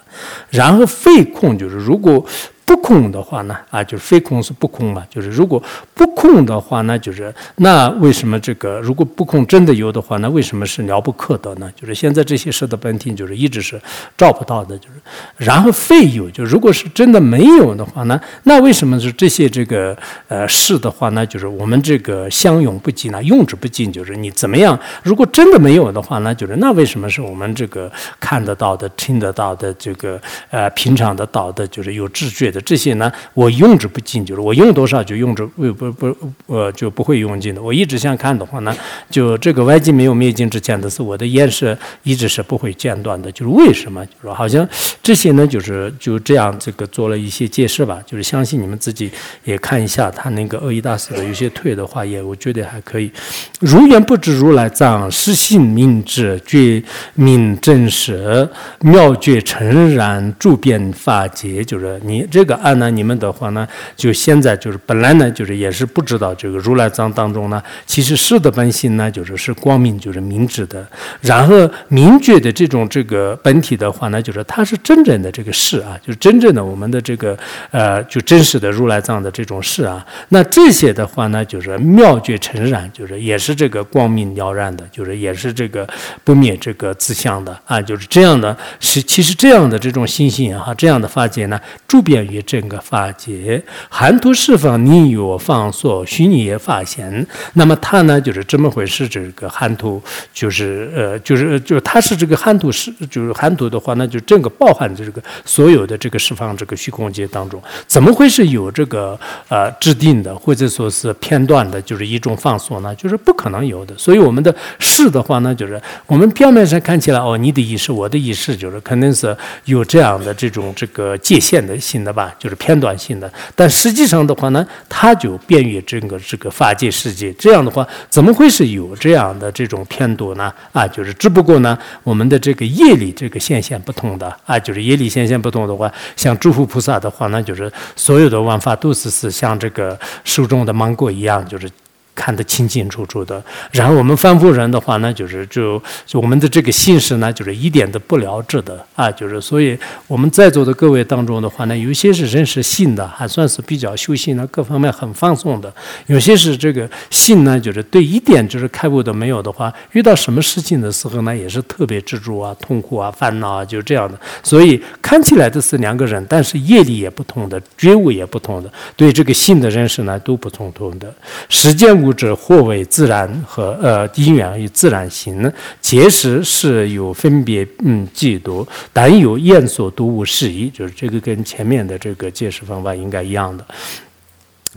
[0.49, 2.26] 然后非空就是如果。
[2.66, 5.61] 不空的话呢，啊，就是非空是不空嘛，就是如果
[5.93, 11.72] 不空的话呢，就是那为什么这个如果不空真的有的话，那为什么是了不可得呢？
[11.76, 13.80] 就是现在这些事的本体就是一直是
[14.18, 14.95] 照不到的，就是
[15.38, 19.95] 然后非有，就如果是真的没有的话呢，那为什么是这些这个
[20.28, 21.24] 呃事的话呢？
[21.24, 24.78] 就是我们这个相用不尽呢，用之不尽，就是你怎么样？
[25.03, 32.54] 如果真的没有的话呢，就是那为什么是我们这个看得到的、听得到的、这个呃平常得到的，就是有知觉？
[32.61, 36.15] 这些呢，我用之不尽，就是我用多少就用之不不不，
[36.47, 37.61] 呃，就不会用尽的。
[37.61, 38.75] 我一直想看的话呢，
[39.09, 43.29] 就这个外境没有灭尽之前的是我的眼识一直是不会间断的。
[43.33, 44.05] 就是为什么？
[44.05, 44.65] 就是好像
[45.03, 47.99] 这些呢，就是就这样这个做了一些解释吧。
[48.05, 49.11] 就是相信你们自己
[49.43, 53.11] 也看一下他那个恶意大师的有些退的话，也我觉得还可以。
[53.59, 56.81] 如愿不知如来藏，实性明智，觉
[57.15, 58.47] 明真实，
[58.79, 61.61] 妙觉诚然，诸变法界。
[61.61, 62.44] 就是你这。
[62.45, 70.87] 这个案呢，你们的话呢，就现在就是本来呢，就是也是不知道这个如来藏当中呢，其实是的本性呢，就是是光明，就是明智的。
[71.21, 77.35] 然后明觉的这种这个本体的话呢，就是它是真正的这个事啊，就是真正的我们的这个
[77.71, 80.05] 呃，就真实的如来藏的这种事啊。
[80.29, 85.87] 那这些的话呢，就是妙觉诚然，就是也是这个光明了然的，就是也是这个
[86.23, 88.55] 不灭这个自相的啊，就是这样的。
[88.79, 92.34] 是其实这样的这种心性啊，这样的法界呢，诸变于。
[92.41, 97.25] 整个法界，含图释放，你有放所，虚拟也发现。
[97.53, 99.05] 那么它呢，就是这么回事。
[99.07, 100.01] 这个含图，
[100.33, 109.17] 就是呃，就是就是它是这个含图是，就是含图的话，那就整个包含在这个所有的这个释放这个虚空界当中，怎么会是有这个
[109.47, 112.95] 呃制定的，或者说是片段的，就是一种放所呢？
[112.95, 113.95] 就是不可能有的。
[113.97, 122.24] 所以我们的事的话呢，就是我们表面上看起来哦，你的意识，我的意识，就是肯定是有这样的这种这个界限的性的吧。
[122.38, 127.34] 就是偏短性的，但实际上的话呢，它就便于整个这个法界世界。
[127.34, 130.53] 这样的话，怎么会是有这样的这种偏多呢？
[130.71, 141.69] 啊，就是只不过呢，我们的这个业力这个现象不同的啊，就是业力现象不同的话，像诸佛菩萨的话呢，就是所有的万法都是是像这个手中的芒果一样，就是。
[142.16, 143.43] 看得清清楚楚的。
[143.72, 155.70] 然后我们凡夫人的话呢，就是就就我们的这个心识呢，就是一点都不了知的啊，就是所以我们在座的各位当中的话呢，有些是认识信的，还算是比较修行的，各方面很放松的；
[156.07, 164.18] 有些是这个信呢，就是对一点就是开悟都没有的话，遇到什么事情的时候呢，也是特别执着啊、痛苦啊、烦恼啊，就这样的。
[164.41, 171.13] 所以看起来的是两个人，但是业力也不同的，觉悟也不同的，对这个信的认识呢都不同同的。
[171.49, 175.51] 世间物质或为自然和呃因缘与自然行，
[175.81, 183.65] 结石是有分别嗯嫉妒，但有验所毒物适宜，就是这个跟前面的这个解释方法应该一样的。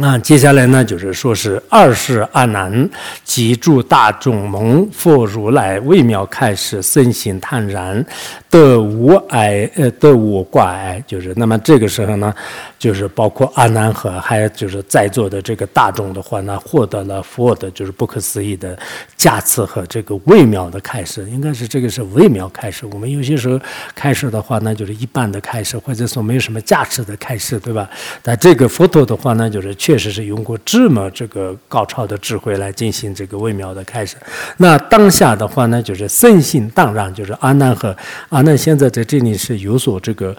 [0.01, 2.89] 那接下来呢，就是说是二世阿难
[3.25, 8.05] 即住大众蒙佛如来微妙开示，身心坦然，
[8.49, 12.33] 得无碍呃得无挂碍，就是那么这个时候呢。
[12.79, 18.79] 就是包括阿难和还有就是在座的这个大众的话呢，获得了佛的就是不可思议的
[19.17, 22.87] 加持和这个微妙的开示，应该是这个是微妙开示。
[22.93, 23.59] 我们有些时候
[23.97, 27.91] 开示的话呢，就是一般的开示，或者说没有什么价值的开示，对吧？
[28.23, 34.17] 但这个佛陀的话呢，就是确实是用过这么这个高超的智慧来进行这个微妙的开始。
[34.59, 37.97] 那当下的话呢，就是圣心荡然，就是阿难和
[38.29, 40.37] 阿难现在在这里是有所这个。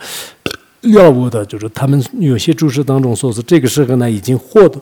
[0.82, 4.80] 药物的，就是他们有些注释当中说是这个时候呢，已经获得。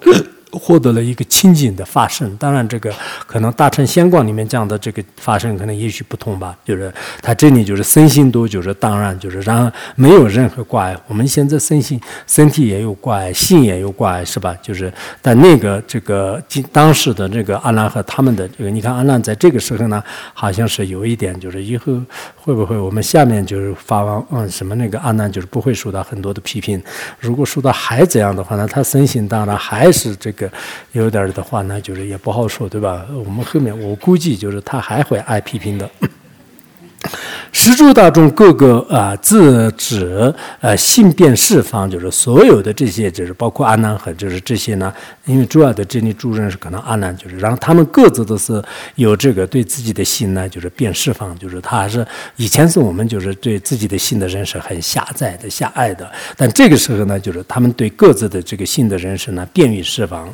[0.51, 2.93] 获得了一个清净的发生，当然这个
[3.25, 10.97] 可能大乘仙观里面讲的这个发生可能也许不同吧，就是他这里就是身心都就是当然就是让没有任何挂碍。
[11.07, 14.55] 我们现在身心 身体也有挂碍，心也有挂碍，是吧？
[14.61, 14.91] 就是
[15.21, 16.41] 但那个这个
[16.71, 20.01] 当时的这个阿难和他们的这个，你看阿难在这个时候呢，
[20.33, 21.93] 好像是有一点就是以后
[22.35, 26.81] 会不会我们下面就是发完嗯什么那个阿难就是不会受到很多的批评，
[27.19, 30.49] 如果受到还这样的话呢，他身心当然还是这个。
[30.93, 33.05] 有点的话呢，就是也不好说，对吧？
[33.25, 35.89] 我们后面我估计就是他还会挨批评的。
[37.51, 44.93] 十诸大众各个啊自指呃性变释放，就是所有的这些，就是包括阿难和就是这些呢，
[45.25, 48.61] 因为主要的这里主人是可能阿难，就是然后他们各自都是
[48.95, 60.27] 有这个对自己的心呢，就是变释放，就是他还是以前是我们就是对自己的心的认识很狭窄的狭隘的，但这个时候呢，就是他们对各自的这个心的认识呢，便于释放，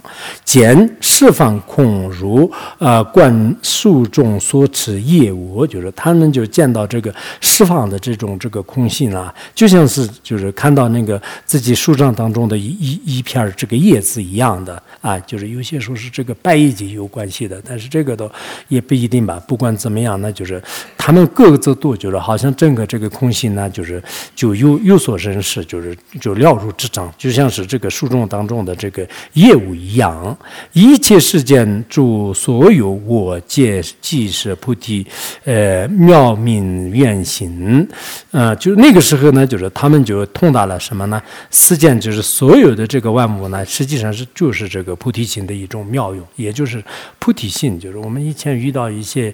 [0.43, 7.13] 见释放恐如啊观树中所持业物，就是他们就见到这个。
[7.41, 18.31] 释放的这种这个空性啊，就像是就是看到那个自己树上当中的一一一片这个叶子一样的啊，就是有些说是这个白叶有关系的，但是这个都
[18.69, 19.41] 也不一定吧。
[19.47, 20.61] 不管怎么样，那就是
[20.97, 24.01] 他们各自都觉得好像整个这个空性呢，就是
[24.35, 30.35] 就有有所认识，就是就了如指掌，就像是这个树种当中的这个业务一样。
[30.71, 35.05] 一切世间诸所有我皆即是菩提，
[35.43, 37.23] 呃妙明愿。
[37.23, 37.87] 行，
[38.31, 41.21] 呃，就那个时候呢，就是他们就通达了什么呢？
[41.49, 46.83] 世间就是所有的这个万物呢，实际上是就是这个菩提心的一种妙用，也就是
[47.19, 49.33] 菩提心，就是我们以前遇到一些。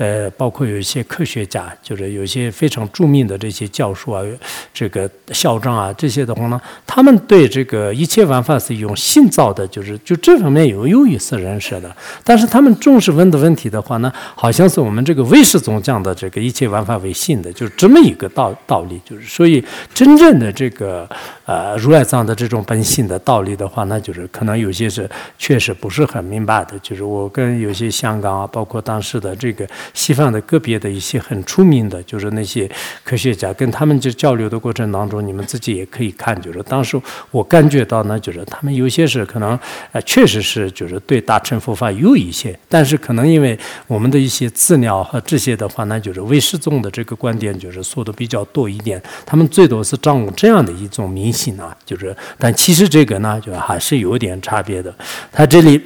[0.00, 4.24] 呃，包括有一些科学家，就是有些非常著名的这些教授啊，
[4.72, 11.94] 这个校长啊，这些的话呢，他们对这个一切万法是用心造的，就是就这方面有有一丝认识的。
[12.24, 18.98] 但是他们重视问的问题的话呢，好像是我们这个唯识宗讲的这个一切万法为性的，就是这么一个道道理。
[19.04, 21.06] 就是所以真正的这个
[21.50, 26.78] 呃如来藏的这种本性的道理的话，那就是可能有些是确实不是很明白的。
[26.78, 29.66] 就是我跟有些香港啊，包括当时的这个。
[29.92, 32.70] 西方的个别的一些很出名的，就是那些
[33.02, 39.58] 科学家，跟他们就交流的过程当中，你们自己也可以看，就是当时我感觉到呢，就是他们有些是可能，
[39.92, 54.94] 呃，确实是就是对大乘佛法有一些，但是可能因为我们的一些资料和这些的话，那就是唯识宗的这个观点就是说的比较多一点，他们最多是掌握这样的一种迷性啊，就是，但其实这个呢，就还是有点差别的，
[55.32, 55.80] 他这里。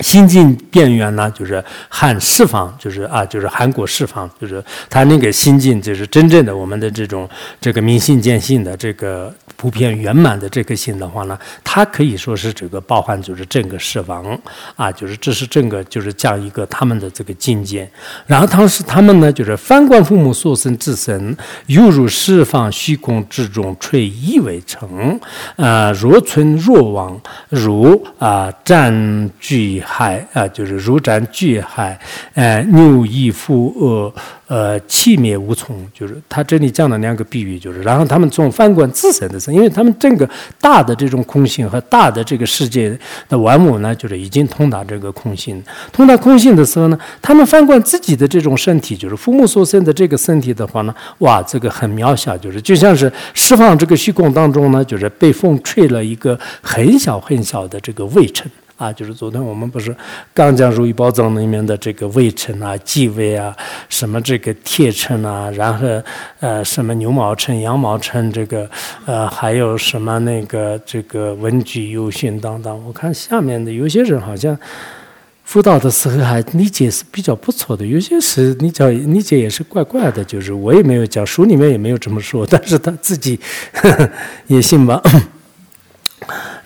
[0.00, 7.28] 心境变圆呢，就是汉释放，就是啊，就是韩国释放，就是他那个心境，就是真正的我们的这种
[7.60, 14.24] 这个明心见性的这个普遍圆满的这颗心的话呢，它可以说是这个包含就是整个释放
[14.74, 17.88] 啊，就是这是整个就是讲一个他们的这个境界。
[18.26, 21.36] 然后当时他们呢，就是翻观父母所生之身，
[21.66, 25.20] 犹如释放虚空之中垂衣为成，
[25.56, 27.20] 啊，若存若亡，
[27.50, 29.82] 如啊占据。
[29.90, 31.98] 海啊，就是如斩巨海，
[32.34, 34.14] 呃，牛亦复恶。
[34.50, 40.28] 呃，气灭无从，就是他这里讲了两个比喻，就是然后他们从反观自身的身，因为他们整个
[40.60, 45.62] 大的这种空性和大的这个世界的万物呢，就是已经通达这个空性，
[45.92, 58.50] 通达空性的时候呢，他们反观自己的这种身体，就是父母所生的这个身体的话呢，哇，这个很渺小，就是就像是释放这个虚空当中呢，就是被风吹了一个很小很小的这个微尘。
[58.80, 59.94] 啊，就是昨天我们不是
[60.32, 63.54] 刚讲《如意宝藏》里面的这个微尘啊、继位啊、
[63.90, 65.86] 什么这个铁尘啊，然后
[66.40, 68.66] 呃什么牛毛尘、羊毛尘，这个
[69.04, 72.86] 呃还有什么那个这个文具、游训等等。
[72.86, 74.58] 我看下面的有些人好像
[75.44, 83.38] 辅导的时候还理解是比较不错的，有些是你讲理解也是怪怪的，就是我也没有讲，书里面也没有这么说，但是他自己
[84.48, 85.02] 也信吧。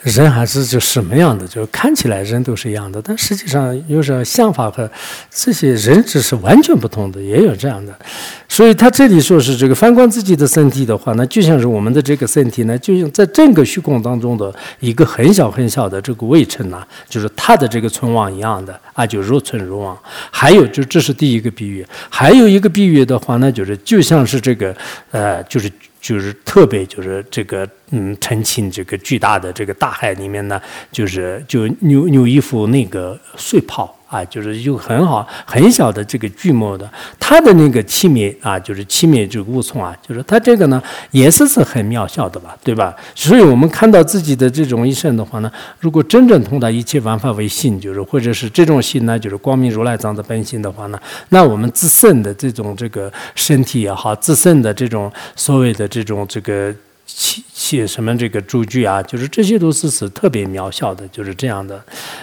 [0.04, 4.88] 人还是就什么样的，就看起来人都是一样的，但实际上有时候想法和
[5.30, 7.98] 这些人只是完全不同的，也有这样的。
[8.46, 19.98] 所以他这里说是这个反观自己的身体的话，那就像是我们的这个身体呢，就像在整个虚空当中的一个很小很小的这个微尘呐，就是它的这个存亡一样的啊，就如存如亡。
[20.30, 24.76] 还有就这是第一个比喻，还有一个比喻的话呢，就是就像是这个
[25.10, 25.72] 呃，就是。
[26.04, 30.60] 就是特别就是这个嗯，澄清这个巨大的这个大海里面呢，
[30.92, 33.98] 就是就扭扭一副那个碎泡。
[34.14, 36.88] 啊，就是有很好很小的这个巨模的，
[37.18, 42.94] 它的那个器皿啊，就是器皿这个物从啊，就是它这个呢，也是是很渺小的吧，对吧？
[43.16, 45.50] 所以我们看到自己的这种一生的话呢，
[45.80, 51.00] 如果真正通达一切万法为性，就是或者是这种性呢，就是光明如来藏的本性的话呢，
[51.30, 56.72] 那我们自身的这种这个身体也好，自身的这种所谓的这种这个。
[57.06, 61.82] 器写什么这个诸具啊，就是这些都是是特别渺小的，就是这样的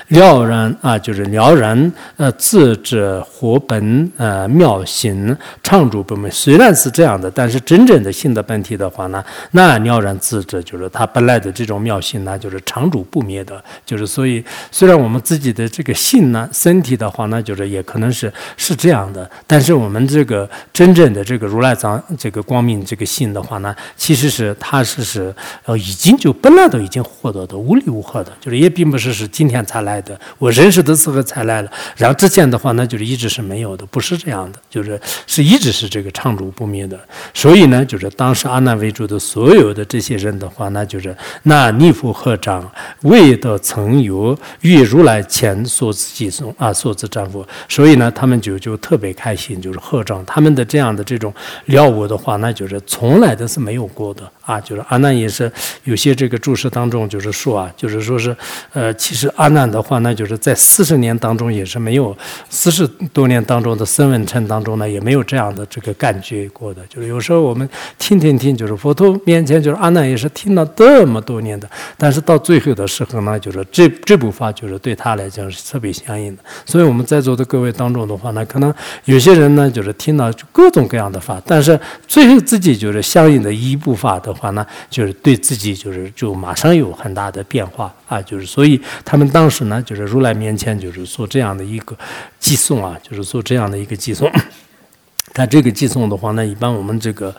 [0.10, 6.30] 了然啊，就是了然呃自者活本呃妙行常住不灭。
[6.30, 9.24] 虽然是这样的，但是真正的性的本体的话呢，
[9.54, 13.64] 那了然自者就是它本来的这种妙性呢，就是常住不灭的。
[13.84, 24.84] 就是所以，虽然我们自己的这个性呢，身体的话呢，就是也可能是是这样的，但是我们这个真正的这个如来藏这个光明这个性的话呢，其实是它。
[24.92, 31.72] 是是是呃，已经就本来都已经获得的无离无合的，就是也并不是是今天才来的，我认识的时候才来了。
[31.96, 37.00] 然后之前的话，那就是一直是没有的，不是这样的，就是是一直是这个常住不灭的。
[37.34, 42.70] 所以呢，就是当时阿难为主的所有的这些人的话，那就是那逆佛合掌，
[43.04, 47.46] 未得曾有遇如来前所自寄送啊，所自丈夫。
[47.70, 50.24] 所以呢，他们就就特别开心，就是合掌。
[50.26, 51.34] 他们的这样的这种
[51.66, 54.62] 了悟的话，那就是从来都是没有过的啊。
[54.62, 55.52] 就是阿难也是
[55.84, 58.36] 有些这个注释当中就是说啊，就是说是
[58.74, 62.16] 呃，其实阿难的话呢，就是在四十年当中也是没有
[62.50, 66.82] 四十多年当中的僧闻乘当中呢，也没有这样的这个感觉过的。
[66.88, 76.44] 就是有时候我们听听听，就是佛陀面前，就是阿难也是听了这么多年的，但是到最后的时候呢，就是这这部法就是对他来讲是特别相应的。
[76.66, 78.74] 所以我们在座的各位当中的话呢，可能
[79.06, 84.66] 有些人呢就是听到各种各样的法，但是最后自己就是相应的一部法的话呢。
[84.90, 88.22] 就是对自己，就是就马上有很大的变化啊！
[88.22, 91.96] 就是所以他们当时呢，就是如来面前，就是做这样的一个
[92.40, 94.30] 寄送啊，就是做这样的一个寄送。
[95.34, 97.34] 他这个寄送的话，呢一般我们这个，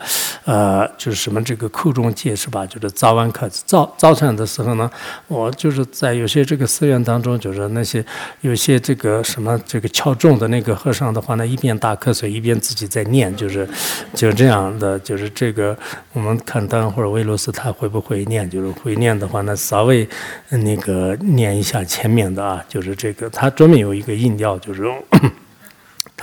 [0.45, 2.65] 呃，就是什么这个口中戒是吧？
[2.65, 4.89] 就是早晚课早早晨的时候呢，
[5.27, 8.03] 我就是在有些这个寺院当中，就是那些
[8.41, 13.67] 有些这个什么这个敲钟的那个和尚的话呢，一边打瞌睡一边自己在念，就是
[14.13, 15.77] 就这样的，就是这个
[16.13, 18.49] 我们看等会儿维罗斯他会不会念？
[18.49, 20.07] 就是会念的话呢，稍微
[20.49, 24.83] 那个念一下前面的啊，就是这个他专门有一个音调，就是。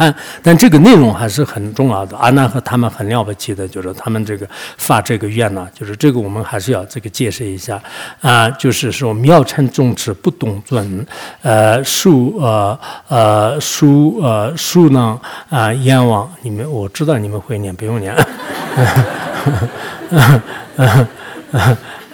[0.01, 2.17] 但但这个内容还是很重要的。
[2.17, 4.49] 阿难和他们很了不起的，就是他们这个
[4.79, 7.79] 发这个愿呢，就是这个我们还是要这个解释一下
[8.23, 11.07] 啊，就是说妙称众持不动尊，
[11.43, 15.21] 呃，树呃呃树呃树呢
[15.51, 18.17] 啊阎王，你们我知道你们会念，不用念。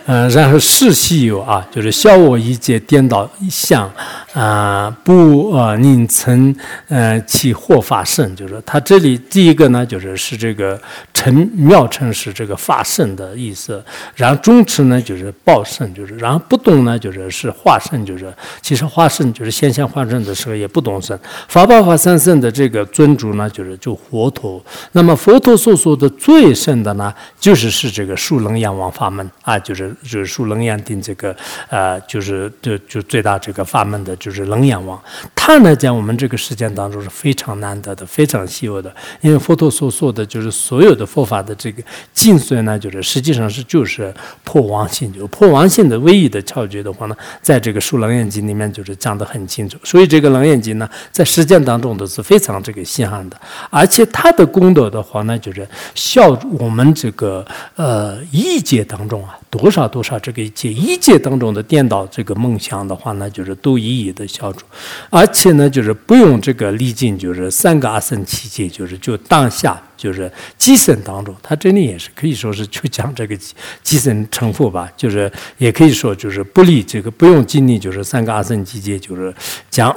[0.06, 3.88] 嗯， 然后世系有啊，就是笑我一介颠倒相。
[4.36, 6.54] 啊，不，呃，宁曾，
[6.88, 10.78] 呃，其获法圣，就是说他这里第一个呢，就是是这个
[11.14, 13.82] 成妙成是这个法圣的意思，
[14.14, 18.30] 然后中持呢就是报圣，就是然后不懂呢就是是化圣，就是
[18.60, 21.18] 其实化圣就是现象化圣的时候也不懂圣，
[21.48, 24.62] 法报法三圣的这个尊主呢就是就佛陀，
[24.92, 27.10] 那么佛陀所说的最圣的呢
[27.40, 31.34] 就是是这个数能阎王法门啊，就是就是数能阎定这个
[31.70, 34.14] 呃就是就就最大这个法门的。
[34.26, 35.00] 就是冷眼王。
[35.36, 38.92] 他呢，在我们这个实践当中是非常难得的，非常稀有的。
[39.20, 41.80] 因为佛陀所说的就是所有的佛法的这个
[42.12, 44.12] 精髓呢，就是实际上是就是
[44.42, 49.78] 破妄性，就破妄性的唯一的窍诀的话呢，在这个《书楞严经》里面就是讲得很清楚。
[49.84, 57.46] 所以这个楞严经呢，在实践当中都是非常这个稀罕的，而且它的功德的话呢，就是效我们这个
[57.76, 59.38] 呃一界当中啊。
[59.48, 64.66] 多少多少这个界一界当中的颠倒这个梦想的话呢，就是都一一的消除，
[65.10, 73.38] 而且呢，就是不用这个历尽，就是三个阿僧祇劫，就是就当下就是即生当中，他这里也是可以说是去讲这个
[73.82, 79.32] 即生成佛吧，就是也可以说就是不历这个不用经历，就是三个阿僧祇劫，就是
[79.70, 79.94] 讲。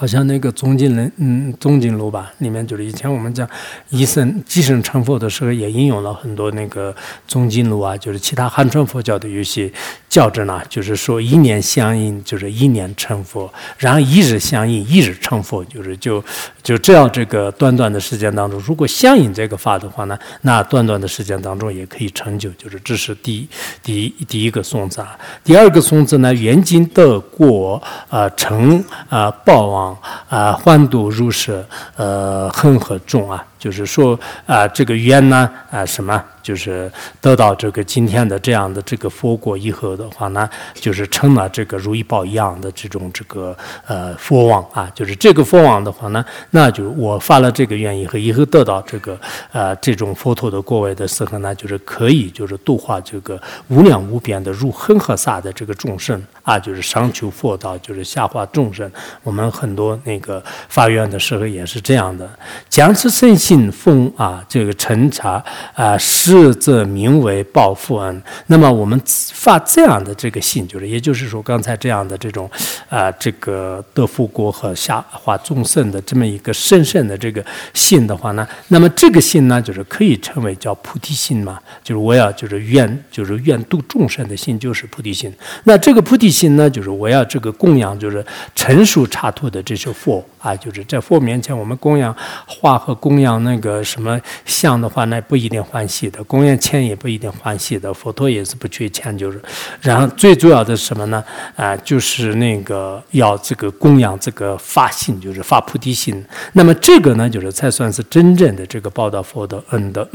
[0.00, 3.46] 好像那个宗经人，嗯，宗经录吧，里面就是以前我们讲
[3.90, 6.96] 一生寄生成佛的时候，也应用了很多那个
[7.28, 9.70] 宗经录啊，就是其他汉传佛教的有些
[10.08, 16.24] 教旨呢，就是说一年相应就是一年成佛，然后一日相应一日成佛，就是就
[16.62, 23.46] 就这样这个短短的时间当中，如果相应这个法的话呢，那短短的时间当中也可以成就，就是这是第
[23.82, 29.89] 第一第一个颂字啊，第二个颂字呢，缘经得过啊成啊报王。
[30.28, 31.64] 啊，欢度入是，
[31.96, 36.20] 呃，恒和重啊，就是说啊，这个愿呢，啊，什么？
[36.42, 36.90] 就是
[37.20, 43.54] 得到这个今天的这样的这个佛果以后的话呢，就是成了这个如意宝一样的这种这个
[43.86, 49.20] 呃佛王啊，就是这个佛王的话呢，那就我发了这个愿以后，以后得到这个
[49.52, 58.90] 呃这种佛陀的果位的时候呢，就是可以就是度化这个无量无边的如恒河沙的这个众生啊，就是上求佛道，就是下化众生。
[59.22, 62.28] 我们很多那个发愿的时候也是这样的，
[62.70, 65.44] 讲此圣信奉啊，这个陈茶
[65.74, 66.30] 啊是。
[66.30, 68.22] 这则名为报父恩。
[68.46, 69.00] 那么我们
[69.32, 72.48] 发这样的这个信，就是也就是说，刚才这样的这种
[72.88, 77.44] 啊，这个得福国和下化众生的这么一个深深的这个
[77.74, 85.34] 信的话呢，那么这个信呢，就是可以称为叫菩提心嘛，就是我要就是愿就是愿度众生的心，就是菩提心。
[85.64, 88.24] 那这个菩提心呢，就是我要这个供养，就是
[88.54, 92.14] 成熟插图的这些佛啊，就是在佛面前我们供养
[92.46, 96.22] 画和供养那个什么像的话，那不一定欢喜的。
[96.24, 99.40] 供养钱也不一定欢喜的，佛陀也是不缺钱，就是。
[99.80, 101.24] 然后最主要的是什么呢？
[101.56, 106.24] 啊，就是那个要这个供养这个发心，就是发菩提心。
[106.52, 110.08] 那么这个呢，就是才算是真正的这个报答佛的恩的。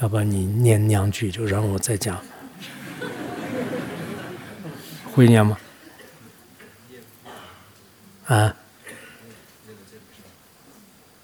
[0.00, 2.18] 要不然你念两句，就让我再讲。
[5.12, 5.56] 会念吗？
[8.26, 8.54] 啊？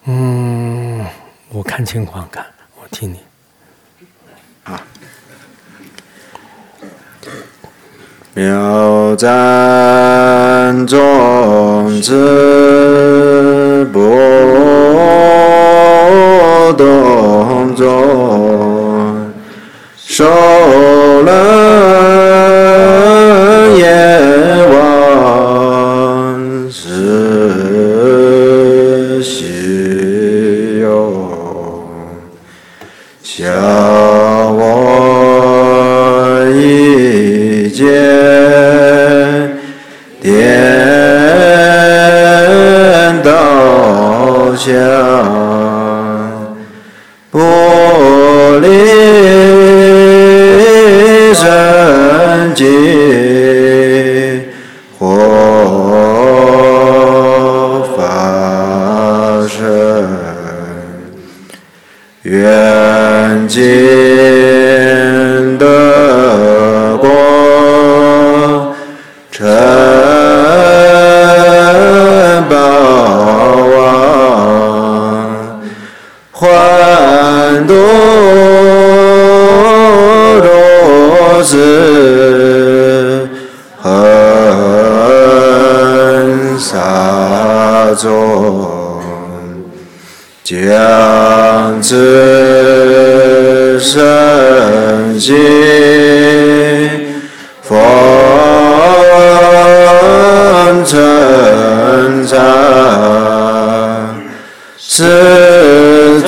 [0.05, 1.05] 嗯，
[1.51, 2.45] 我看情况看。
[2.75, 3.21] 我听你，
[4.65, 4.83] 啊！
[8.35, 14.03] 妙赞种子波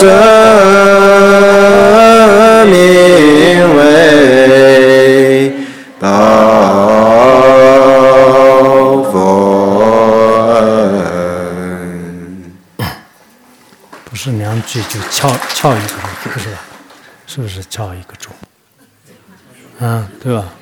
[0.02, 0.08] 则
[2.66, 5.54] 名为
[6.00, 6.08] 大
[9.12, 9.12] 佛。
[14.04, 15.98] 不是两句就敲敲一个钟
[16.42, 16.58] 是吧？
[17.28, 18.32] 是不是敲一个钟？
[19.78, 20.52] 嗯，对吧？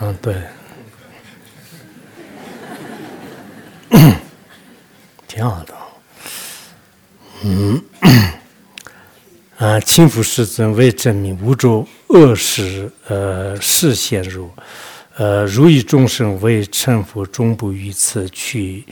[0.00, 0.34] 嗯，对。
[5.36, 5.74] 妙的。
[7.42, 7.82] 嗯，
[9.94, 14.50] 啊，清福世尊为证明无著恶事，呃，视现如。
[15.16, 18.84] 呃，如以众生为臣服，终不于此去，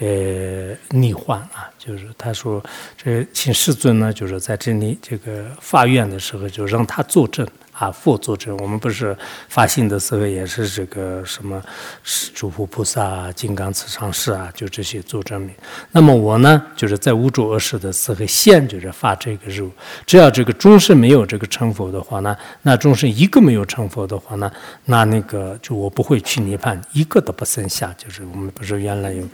[0.00, 1.70] 呃，逆患啊！
[1.78, 2.62] 就是他说，
[3.02, 7.48] 这请世尊呢，就是在这里这个发愿的时候，就让他作证。
[7.80, 9.16] 啊，佛作证，我们不是
[9.48, 11.62] 发心的时候也是这个什么
[12.02, 15.50] 是诸佛菩萨、金刚持常士啊，就这些作证明。
[15.90, 19.70] 那么我呢，就是在无主恶世的时候，现就是发这个肉。
[20.04, 24.52] 只要这个终身没有这个成佛的话呢，那终身一个没有成佛的话呢，
[24.84, 27.94] 那那个就我不会去涅槃，一个都不剩下。
[27.96, 29.24] 就是我们不是原来有，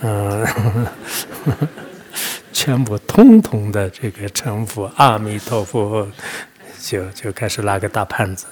[0.00, 0.44] 嗯，
[2.52, 6.04] 全部通通的这个成佛，阿弥陀佛。
[6.86, 8.46] 就就开始拉个大胖子，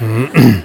[0.00, 0.62] 嗯，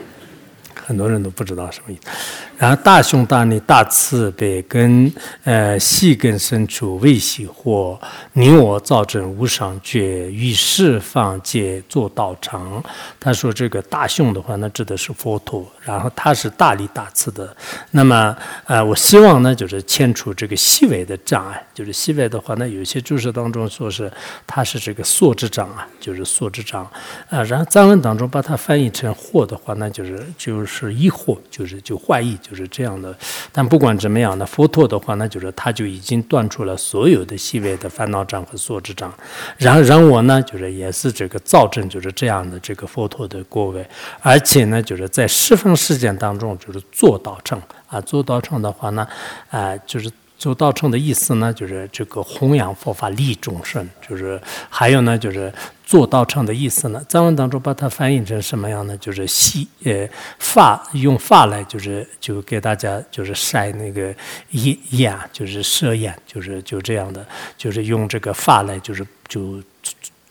[0.88, 2.09] 很多人都不知道什么意思。
[2.57, 5.11] 然后大胸大力大慈悲根，
[5.43, 7.99] 呃细根深处未细或
[8.31, 12.81] 你我造证无上觉，于释放界做道场。
[13.19, 15.69] 他说这个大胸的话，那指的是佛陀。
[15.83, 17.55] 然后他是大力大慈的。
[17.91, 18.35] 那么
[18.65, 21.61] 呃，我希望呢，就是牵除这个细微的障碍。
[21.73, 24.11] 就是细微的话，那有些注释当中说是
[24.45, 26.83] 他是这个缩之障啊，就是缩之障。
[27.29, 32.38] 啊，然后藏文当中把它翻译成惑的话，那就是就是是疑惑，就是就怀疑。
[32.41, 33.15] 就是这样的，
[33.51, 39.11] 但不管怎么样呢，佛陀的话，那就是他就已经断除了所有的细微的烦恼障和所知障。
[39.57, 43.86] 然后让我呢，就是也是这个造证，就是这样的这个佛陀的果位，
[44.21, 49.07] 而且呢，就是在十方世界当中，就是做到证啊，做到证的话呢，
[49.49, 50.11] 啊，就是。
[50.39, 55.51] 做道成的意思呢，就是这个弘扬佛法利众生，就是还有呢，就是
[55.88, 57.01] 做道场的意思呢。
[57.07, 58.97] 藏文当中把它翻译成什么样呢？
[58.97, 60.05] 就是吸呃
[60.38, 64.13] 发用发来，就是就给大家就是晒那个
[64.51, 67.25] 眼眼，就是摄眼，就是就这样的，
[67.57, 69.63] 就是用这个发来，就是就。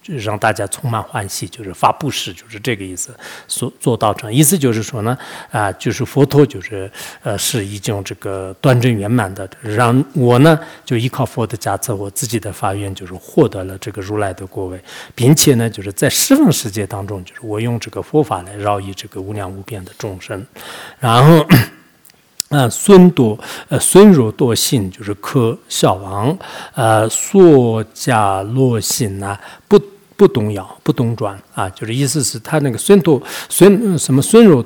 [0.07, 3.15] 让大家充满欢喜，就是发布施，就是这个意思。
[3.49, 5.17] 所做到成，意思就是说呢，
[5.51, 6.91] 啊，就是佛陀就是
[7.23, 14.81] 呃是已经这个端正圆满的，让我呢就依靠佛的加持，我自己的发愿就是获得了这个如来的果位，
[15.15, 20.47] 并且呢就是在十方世界当中，就是我用这个佛法来饶益这个无量无边的众生，
[21.01, 21.47] 然后
[22.51, 23.39] 啊孙多
[23.69, 26.39] 呃孙若多信就是可小王，
[26.75, 29.81] 呃娑迦罗信呐不。
[30.17, 34.65] 不动摇，不动转啊，就是意思是他那个损多损什么损肉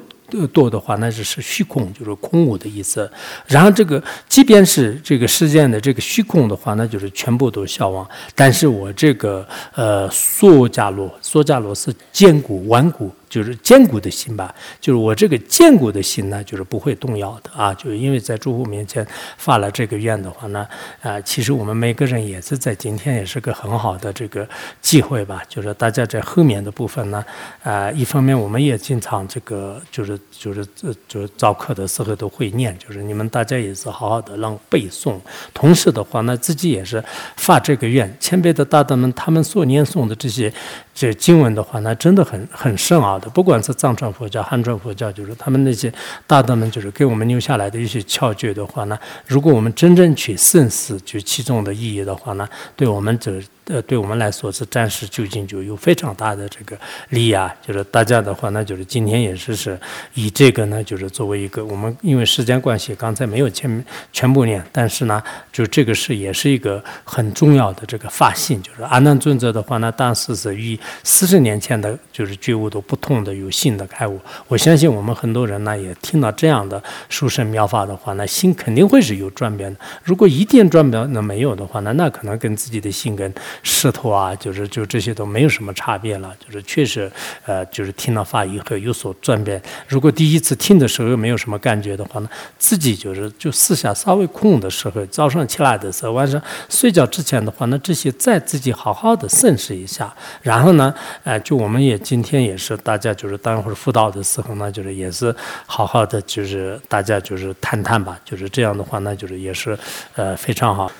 [0.52, 3.10] 多的话，那就是虚空，就是空无的意思。
[3.48, 8.08] 然后这个即便是这个世间的这个虚空的话，那就是全部都消亡。
[8.36, 9.44] 但是我这个
[9.74, 13.10] 呃梭迦罗，梭迦罗是坚固顽固。
[13.30, 17.72] 就是坚固的心吧，就是我这个坚固的心呢，就是不会动摇的啊。
[17.74, 19.06] 就因为在诸佛面前
[19.38, 20.66] 发了这个愿的话呢，
[21.00, 24.46] 啊，其实我们每个人也是在今天也是个很好的这个
[24.82, 25.42] 机会吧。
[25.48, 27.24] 就是大家在后面的部分呢，
[27.62, 30.66] 啊，一方面我们也经常这个就是就是
[31.06, 35.16] 就是早课的时候都会念，就是你们大家也是好好的让背诵，
[35.54, 37.02] 同时的话呢，自己也是
[37.36, 38.12] 发这个愿。
[38.18, 40.52] 前辈的大德们他们所念诵的这些。
[40.92, 45.92] 这经文的话，那真的很很深奥不管是藏传佛教、汉传佛教，就是他们那些
[46.26, 53.42] 大德们，就是给我们留下来的一些窍诀的话呢，如果我们真正去深思，就其中的意义的话呢，对我们这。
[53.70, 56.76] 呃，对我们来说是暂时就近就有非常大的这个
[57.10, 57.54] 利啊。
[57.64, 59.78] 就是大家的话，那就是今天也是是
[60.14, 68.60] 以这个呢，就是作为一个我们因为时间关系，刚才没有全全部念，但是呢，就这个是也是一个很重要的这个发心。
[68.60, 74.18] 就是阿难尊者的话呢，当时是与四十年前的就是觉悟都不同的有新的开悟。
[74.48, 79.80] 我相信我们很多人呢也听到这样的书生妙法的话，那心肯定会是有转变的。
[80.02, 87.10] 如果一点转变那没有的话呢，那可能跟自己的心跟石头啊，就是就这些都没有什么差别了，就是确实，
[87.44, 89.60] 呃，就是听了法以后有所转变。
[89.88, 100.12] 如果第一次听的时候没有什么感觉的话呢，自己就是就思想稍微空的时候，早上起来的时候，晚上睡觉之前的话，那这些再自己好好的审视一下。
[100.42, 100.94] 然后呢，
[101.24, 105.34] 呃，就我们也今天也是大家就是待会儿辅导的时候呢，就是也是
[105.66, 109.78] 好好的就是大家就是谈谈吧，就是这样的话呢，就是也是
[110.14, 110.90] 呃非常好。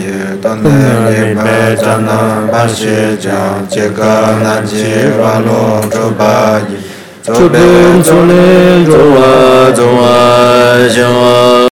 [0.00, 2.18] ye tan ne me chan na
[2.52, 4.14] ba she jang che ka
[4.44, 5.62] na je wa lo
[5.92, 6.78] cho ba ye.
[7.26, 9.30] Cho ben cho le cho wa
[9.76, 11.56] cho wa.